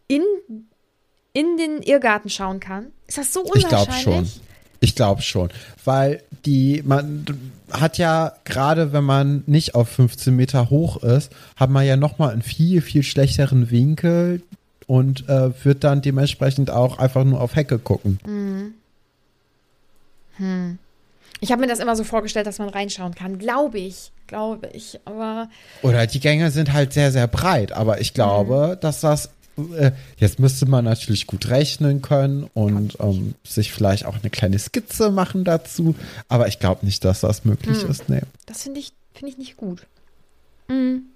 [0.09, 0.25] in,
[1.33, 2.93] in den Irrgarten schauen kann?
[3.07, 4.05] Ist das so Ich unwahrscheinlich?
[4.05, 4.46] glaube schon.
[4.87, 5.49] Ich glaube schon.
[5.85, 7.27] Weil die, man
[7.73, 12.31] hat ja, gerade wenn man nicht auf 15 Meter hoch ist, hat man ja nochmal
[12.31, 14.43] einen viel, viel schlechteren Winkel
[14.87, 18.21] und äh, wird dann dementsprechend auch einfach nur auf Hecke gucken.
[21.41, 23.39] Ich habe mir das immer so vorgestellt, dass man reinschauen kann.
[23.39, 24.13] Glaube ich.
[24.29, 25.01] Glaube ich.
[25.05, 25.49] Aber
[25.83, 27.73] Oder die Gänge sind halt sehr, sehr breit.
[27.73, 29.31] Aber ich glaube, dass das.
[29.77, 34.59] Äh, jetzt müsste man natürlich gut rechnen können und ähm, sich vielleicht auch eine kleine
[34.59, 35.95] Skizze machen dazu.
[36.29, 38.09] Aber ich glaube nicht, dass das möglich ist.
[38.09, 38.23] Nee.
[38.47, 39.87] das finde ich, finde ich nicht gut.
[40.69, 41.07] Mhm.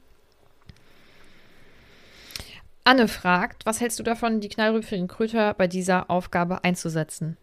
[2.84, 7.36] Anne fragt, was hältst du davon, die knallrüpfigen Kröter bei dieser Aufgabe einzusetzen?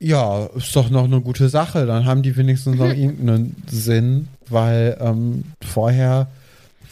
[0.00, 1.84] Ja, ist doch noch eine gute Sache.
[1.86, 6.28] Dann haben die wenigstens noch irgendeinen Sinn, weil ähm, vorher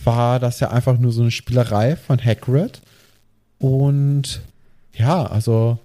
[0.07, 2.81] war das ja einfach nur so eine Spielerei von Hagrid.
[3.59, 4.41] Und
[4.95, 5.79] ja, also,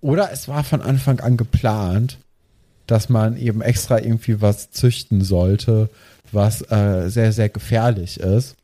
[0.00, 2.18] oder es war von Anfang an geplant,
[2.86, 5.88] dass man eben extra irgendwie was züchten sollte,
[6.32, 8.56] was äh, sehr, sehr gefährlich ist.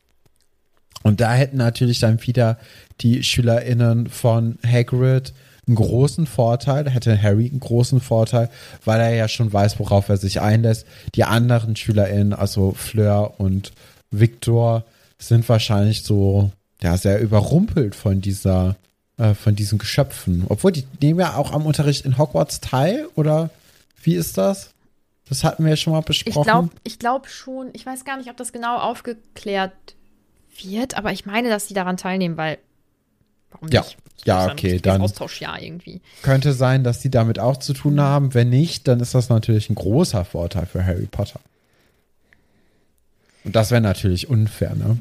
[1.03, 2.59] Und da hätten natürlich dann wieder
[3.01, 5.33] die SchülerInnen von Hagrid
[5.67, 8.51] einen großen Vorteil, hätte Harry einen großen Vorteil,
[8.85, 10.87] weil er ja schon weiß, worauf er sich einlässt.
[11.15, 13.73] Die anderen SchülerInnen, also Fleur und
[14.11, 14.85] Victor,
[15.29, 16.51] sind wahrscheinlich so,
[16.83, 18.77] ja, sehr überrumpelt von dieser,
[19.17, 20.45] äh, von diesen Geschöpfen.
[20.49, 23.51] Obwohl, die nehmen ja auch am Unterricht in Hogwarts teil, oder
[24.03, 24.71] wie ist das?
[25.29, 26.43] Das hatten wir ja schon mal Ich besprochen.
[26.45, 29.73] glaube ich glaub schon, ich weiß gar nicht, ob das genau aufgeklärt
[30.63, 32.59] wird, aber ich meine, dass sie daran teilnehmen, weil
[33.51, 33.81] warum Ja.
[33.81, 33.97] nicht?
[34.19, 36.01] Das Ja, okay, dann- Austauschjahr irgendwie.
[36.23, 38.33] Könnte sein, dass die damit auch zu tun haben.
[38.35, 41.41] Wenn nicht, dann ist das natürlich ein großer Vorteil für Harry Potter.
[43.45, 44.99] Und das wäre natürlich unfair, ne?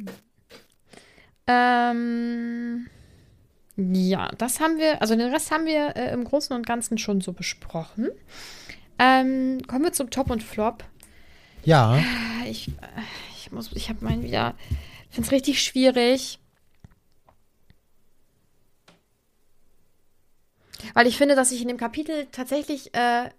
[1.48, 2.88] Ähm,
[3.76, 7.22] ja, das haben wir, also den Rest haben wir äh, im Großen und Ganzen schon
[7.22, 8.10] so besprochen.
[9.00, 10.84] Ähm, kommen wir zum Top und Flop.
[11.64, 12.72] Ja, Ah, Ich, äh,
[13.38, 14.56] ich muss, ich habe meinen wieder,
[15.10, 16.40] finde es richtig schwierig.
[20.94, 23.30] Weil ich finde, dass sich in dem Kapitel tatsächlich äh,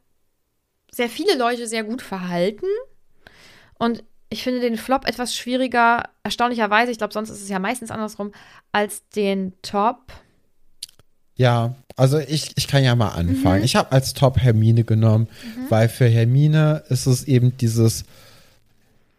[0.90, 2.66] sehr viele Leute sehr gut verhalten.
[3.78, 4.02] Und
[4.34, 8.32] ich finde den Flop etwas schwieriger, erstaunlicherweise, ich glaube, sonst ist es ja meistens andersrum,
[8.72, 10.12] als den Top.
[11.36, 11.74] ja.
[11.96, 13.62] Also ich, ich kann ja mal anfangen.
[13.62, 15.28] Ich habe als Top Hermine genommen,
[15.68, 18.04] weil für Hermine ist es eben dieses,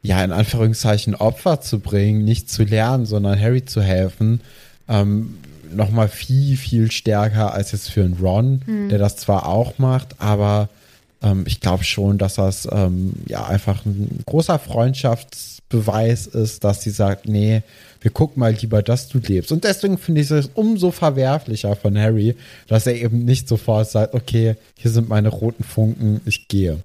[0.01, 4.41] ja, in Anführungszeichen Opfer zu bringen, nicht zu lernen, sondern Harry zu helfen.
[4.89, 5.37] Ähm,
[5.71, 8.59] nochmal viel, viel stärker als jetzt für einen Ron,
[8.89, 10.67] der das zwar auch macht, aber
[11.21, 16.91] ähm, ich glaube schon, dass das ähm, ja einfach ein großer Freundschaftsbeweis ist, dass sie
[16.91, 17.61] sagt, nee,
[18.01, 19.51] wir gucken mal lieber, dass du lebst.
[19.51, 22.35] Und deswegen finde ich es umso verwerflicher von Harry,
[22.67, 26.83] dass er eben nicht sofort sagt, okay, hier sind meine roten Funken, ich gehe.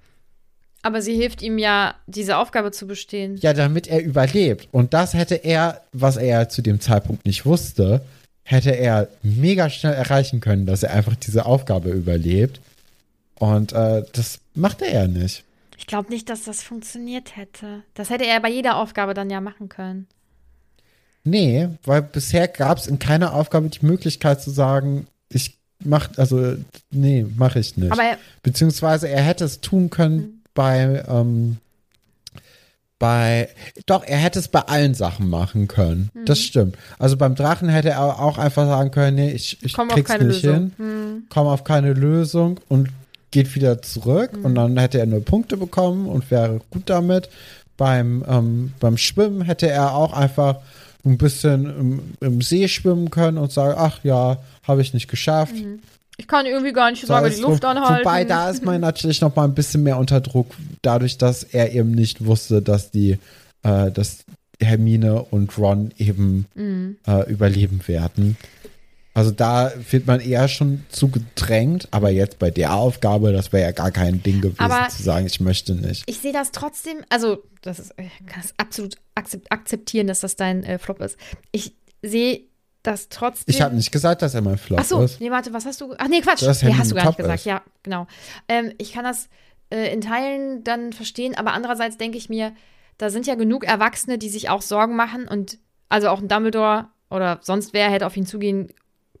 [0.83, 3.37] Aber sie hilft ihm ja, diese Aufgabe zu bestehen.
[3.37, 4.67] Ja, damit er überlebt.
[4.71, 8.01] Und das hätte er, was er zu dem Zeitpunkt nicht wusste,
[8.43, 12.59] hätte er mega schnell erreichen können, dass er einfach diese Aufgabe überlebt.
[13.41, 15.43] Und äh, das machte er nicht.
[15.79, 17.81] Ich glaube nicht, dass das funktioniert hätte.
[17.95, 20.05] Das hätte er bei jeder Aufgabe dann ja machen können.
[21.23, 26.55] Nee, weil bisher gab es in keiner Aufgabe die Möglichkeit zu sagen, ich mach, also,
[26.91, 27.91] nee, mache ich nicht.
[27.91, 31.57] Aber er- Beziehungsweise er hätte es tun können bei, ähm,
[32.99, 33.49] bei,
[33.87, 36.11] doch, er hätte es bei allen Sachen machen können.
[36.25, 36.77] Das stimmt.
[36.99, 40.43] Also beim Drachen hätte er auch einfach sagen können, nee, ich, ich Komm krieg's nicht
[40.43, 40.71] Lösung.
[40.77, 42.89] hin, komm auf keine Lösung und
[43.31, 47.29] geht wieder zurück und dann hätte er nur Punkte bekommen und wäre gut damit.
[47.77, 50.57] Beim, ähm, beim Schwimmen hätte er auch einfach
[51.03, 55.55] ein bisschen im, im See schwimmen können und sagen, ach ja, habe ich nicht geschafft.
[56.17, 58.05] Ich kann irgendwie gar nicht So, sagen, die Luft wo- anhalten.
[58.05, 60.53] Wobei, da ist man natürlich noch mal ein bisschen mehr unter Druck,
[60.83, 63.17] dadurch, dass er eben nicht wusste, dass die,
[63.63, 64.25] äh, dass
[64.61, 66.97] Hermine und Ron eben Mhm.
[67.07, 68.37] äh, überleben werden.
[69.13, 73.63] Also da wird man eher schon zu gedrängt, aber jetzt bei der Aufgabe, das wäre
[73.63, 76.03] ja gar kein Ding gewesen, Aber- zu sagen, ich möchte nicht.
[76.05, 80.37] Ich sehe das trotzdem, also das ist, ich kann es absolut akzept, akzeptieren, dass das
[80.37, 81.17] dein äh, Flop ist.
[81.51, 82.45] Ich sehe
[82.83, 83.53] das trotzdem.
[83.53, 85.19] Ich habe nicht gesagt, dass er mein Flop Ach so, ist.
[85.19, 85.93] nee, warte, was hast du?
[85.97, 86.41] Ach nee, Quatsch.
[86.43, 87.39] Dass nee, hast du gar nicht gesagt.
[87.41, 87.45] ist.
[87.45, 88.07] Ja, genau.
[88.47, 89.27] Ähm, ich kann das
[89.71, 92.53] äh, in Teilen dann verstehen, aber andererseits denke ich mir,
[92.97, 95.57] da sind ja genug Erwachsene, die sich auch Sorgen machen und
[95.89, 98.71] also auch ein Dumbledore oder sonst wer hätte auf ihn zugehen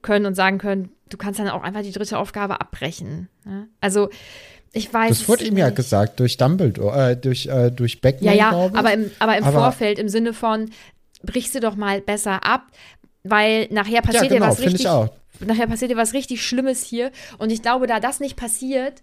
[0.01, 3.29] können und sagen können, du kannst dann auch einfach die dritte Aufgabe abbrechen.
[3.45, 3.67] Ne?
[3.81, 4.09] Also
[4.73, 5.09] ich weiß.
[5.09, 8.93] Das wurde ihm ja gesagt durch Dumbledore, äh, durch, äh, durch Beckman, Ja, ja, aber
[8.93, 10.69] im, aber im Aber- Vorfeld im Sinne von,
[11.23, 12.67] brichst du doch mal besser ab,
[13.23, 14.85] weil nachher passiert ja, genau, was finde richtig.
[14.85, 15.09] ich auch.
[15.39, 17.11] nachher passiert dir was richtig Schlimmes hier.
[17.37, 19.01] Und ich glaube, da das nicht passiert,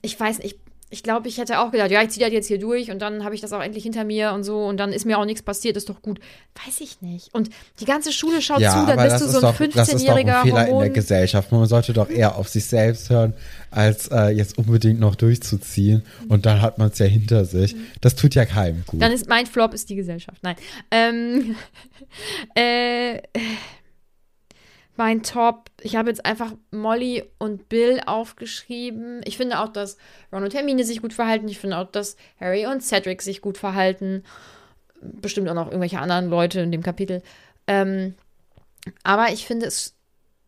[0.00, 0.58] ich weiß nicht,
[0.92, 3.24] ich glaube, ich hätte auch gedacht, ja, ich ziehe das jetzt hier durch und dann
[3.24, 5.42] habe ich das auch endlich hinter mir und so und dann ist mir auch nichts
[5.42, 6.20] passiert, ist doch gut.
[6.66, 7.34] Weiß ich nicht.
[7.34, 7.48] Und
[7.80, 10.16] die ganze Schule schaut ja, zu, dann bist du so ein 15-jähriger Das ist doch
[10.16, 10.74] ein Fehler Hormon.
[10.74, 11.50] in der Gesellschaft.
[11.50, 13.32] Man sollte doch eher auf sich selbst hören,
[13.70, 16.02] als äh, jetzt unbedingt noch durchzuziehen.
[16.28, 17.74] Und dann hat man es ja hinter sich.
[18.02, 19.00] Das tut ja keinem gut.
[19.00, 20.42] Dann ist mein Flop ist die Gesellschaft.
[20.42, 20.56] Nein.
[20.90, 21.56] Ähm,
[22.54, 23.16] äh,
[24.96, 29.22] mein Top, ich habe jetzt einfach Molly und Bill aufgeschrieben.
[29.24, 29.96] Ich finde auch, dass
[30.32, 31.48] Ron und Hermine sich gut verhalten.
[31.48, 34.22] Ich finde auch, dass Harry und Cedric sich gut verhalten.
[35.00, 37.22] Bestimmt auch noch irgendwelche anderen Leute in dem Kapitel.
[37.66, 38.14] Ähm,
[39.02, 39.94] aber ich finde es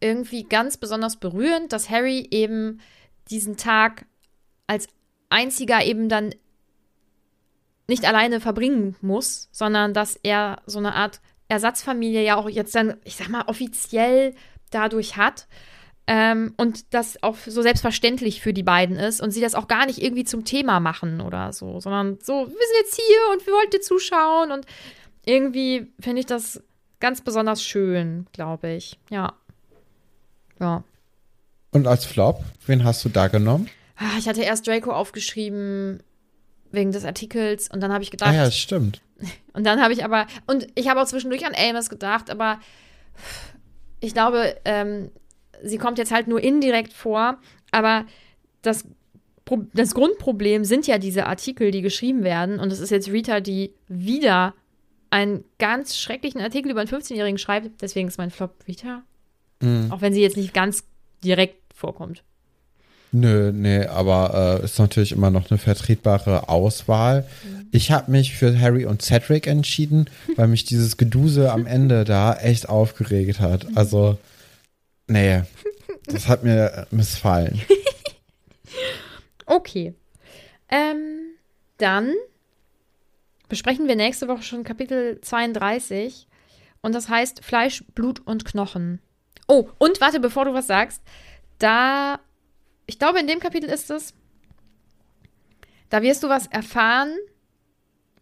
[0.00, 2.80] irgendwie ganz besonders berührend, dass Harry eben
[3.30, 4.04] diesen Tag
[4.66, 4.88] als
[5.30, 6.34] einziger eben dann
[7.88, 12.96] nicht alleine verbringen muss, sondern dass er so eine Art Ersatzfamilie ja auch jetzt dann,
[13.04, 14.34] ich sag mal, offiziell
[14.70, 15.46] dadurch hat.
[16.06, 19.86] Ähm, und das auch so selbstverständlich für die beiden ist und sie das auch gar
[19.86, 23.54] nicht irgendwie zum Thema machen oder so, sondern so, wir sind jetzt hier und wir
[23.54, 24.66] wollten zuschauen und
[25.24, 26.62] irgendwie finde ich das
[27.00, 28.98] ganz besonders schön, glaube ich.
[29.08, 29.32] Ja.
[30.60, 30.84] Ja.
[31.70, 33.70] Und als Flop, wen hast du da genommen?
[33.96, 36.02] Ah, Ich hatte erst Draco aufgeschrieben
[36.74, 39.00] wegen des Artikels und dann habe ich gedacht, Ah ja, das stimmt.
[39.52, 42.58] Und dann habe ich aber, und ich habe auch zwischendurch an Amos gedacht, aber
[44.00, 45.12] ich glaube, ähm,
[45.62, 47.38] sie kommt jetzt halt nur indirekt vor,
[47.70, 48.04] aber
[48.62, 48.84] das,
[49.72, 52.58] das Grundproblem sind ja diese Artikel, die geschrieben werden.
[52.58, 54.54] Und es ist jetzt Rita, die wieder
[55.10, 57.80] einen ganz schrecklichen Artikel über einen 15-Jährigen schreibt.
[57.80, 59.04] Deswegen ist mein Flop Rita.
[59.92, 60.84] Auch wenn sie jetzt nicht ganz
[61.22, 62.24] direkt vorkommt.
[63.16, 67.24] Nö, nee, aber äh, ist natürlich immer noch eine vertretbare Auswahl.
[67.70, 72.34] Ich habe mich für Harry und Cedric entschieden, weil mich dieses Geduse am Ende da
[72.34, 73.68] echt aufgeregt hat.
[73.76, 74.18] Also,
[75.06, 75.42] nee,
[76.06, 77.60] das hat mir missfallen.
[79.46, 79.92] Okay.
[80.70, 81.34] Ähm,
[81.76, 82.14] dann
[83.50, 86.26] besprechen wir nächste Woche schon Kapitel 32.
[86.80, 89.00] Und das heißt Fleisch, Blut und Knochen.
[89.46, 91.02] Oh, und warte, bevor du was sagst,
[91.58, 92.20] da,
[92.86, 94.14] ich glaube, in dem Kapitel ist es,
[95.90, 97.12] da wirst du was erfahren,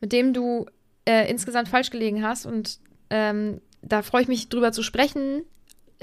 [0.00, 0.66] mit dem du
[1.06, 2.46] äh, insgesamt falsch gelegen hast.
[2.46, 2.78] Und
[3.10, 5.44] ähm, da freue ich mich drüber zu sprechen.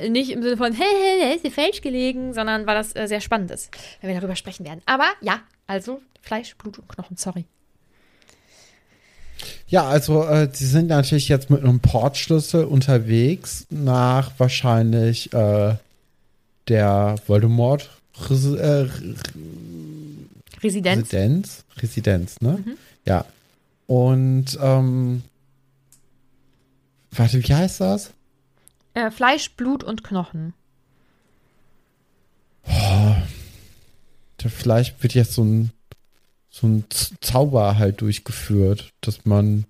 [0.08, 3.08] Nicht im Sinne von, hey, hey, hey, ist dir falsch gelegen, sondern weil das äh,
[3.08, 3.70] sehr spannend ist,
[4.02, 4.82] wenn wir darüber sprechen werden.
[4.86, 7.46] Aber ja, also Fleisch, Blut und Knochen, sorry.
[9.68, 15.76] Ja, also äh, sie sind natürlich jetzt mit einem Portschlüssel unterwegs nach wahrscheinlich äh,
[16.68, 17.90] der Voldemort
[18.28, 18.90] Resi äh,
[20.62, 21.14] Residenz.
[21.14, 21.64] Residenz.
[21.78, 22.64] Residenz, ne?
[23.06, 23.26] Ja.
[23.88, 25.24] Und ähm,
[27.12, 28.12] warte, wie heißt das?
[28.94, 30.54] Äh, Fleisch, Blut und Knochen.
[32.66, 35.72] Da Vielleicht wird jetzt so ein
[36.50, 36.86] so ein
[37.22, 39.66] Zauber halt durchgeführt, dass man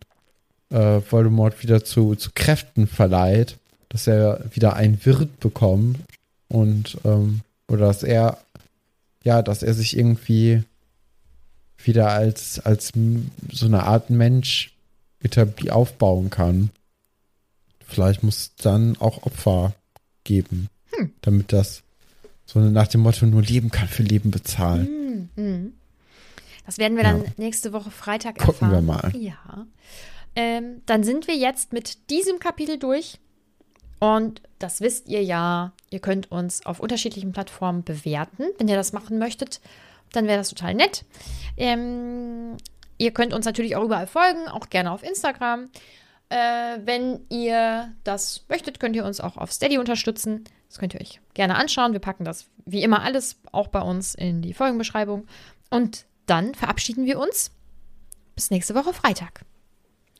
[0.69, 3.57] äh, Voldemort wieder zu, zu Kräften verleiht,
[3.89, 5.99] dass er wieder ein Wirt bekommt
[6.47, 8.37] und ähm, oder dass er
[9.23, 10.63] ja, dass er sich irgendwie
[11.77, 12.91] wieder als als
[13.51, 14.73] so eine Art Mensch
[15.69, 16.69] aufbauen kann.
[17.85, 19.73] Vielleicht muss es dann auch Opfer
[20.23, 20.69] geben,
[21.21, 21.83] damit das
[22.45, 25.29] so nach dem Motto nur Leben kann für Leben bezahlen.
[26.65, 27.13] Das werden wir Ja.
[27.13, 29.11] dann nächste Woche Freitag Gucken wir erfahren.
[29.11, 29.21] mal.
[29.21, 29.67] Ja.
[30.35, 33.19] Ähm, dann sind wir jetzt mit diesem Kapitel durch.
[33.99, 35.73] Und das wisst ihr ja.
[35.89, 38.45] Ihr könnt uns auf unterschiedlichen Plattformen bewerten.
[38.57, 39.59] Wenn ihr das machen möchtet,
[40.11, 41.05] dann wäre das total nett.
[41.57, 42.57] Ähm,
[42.97, 45.69] ihr könnt uns natürlich auch überall folgen, auch gerne auf Instagram.
[46.29, 50.43] Äh, wenn ihr das möchtet, könnt ihr uns auch auf Steady unterstützen.
[50.67, 51.93] Das könnt ihr euch gerne anschauen.
[51.93, 55.25] Wir packen das wie immer alles auch bei uns in die Folgenbeschreibung.
[55.71, 57.51] Und dann verabschieden wir uns.
[58.35, 59.41] Bis nächste Woche Freitag.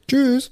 [0.08, 0.52] Tschüss.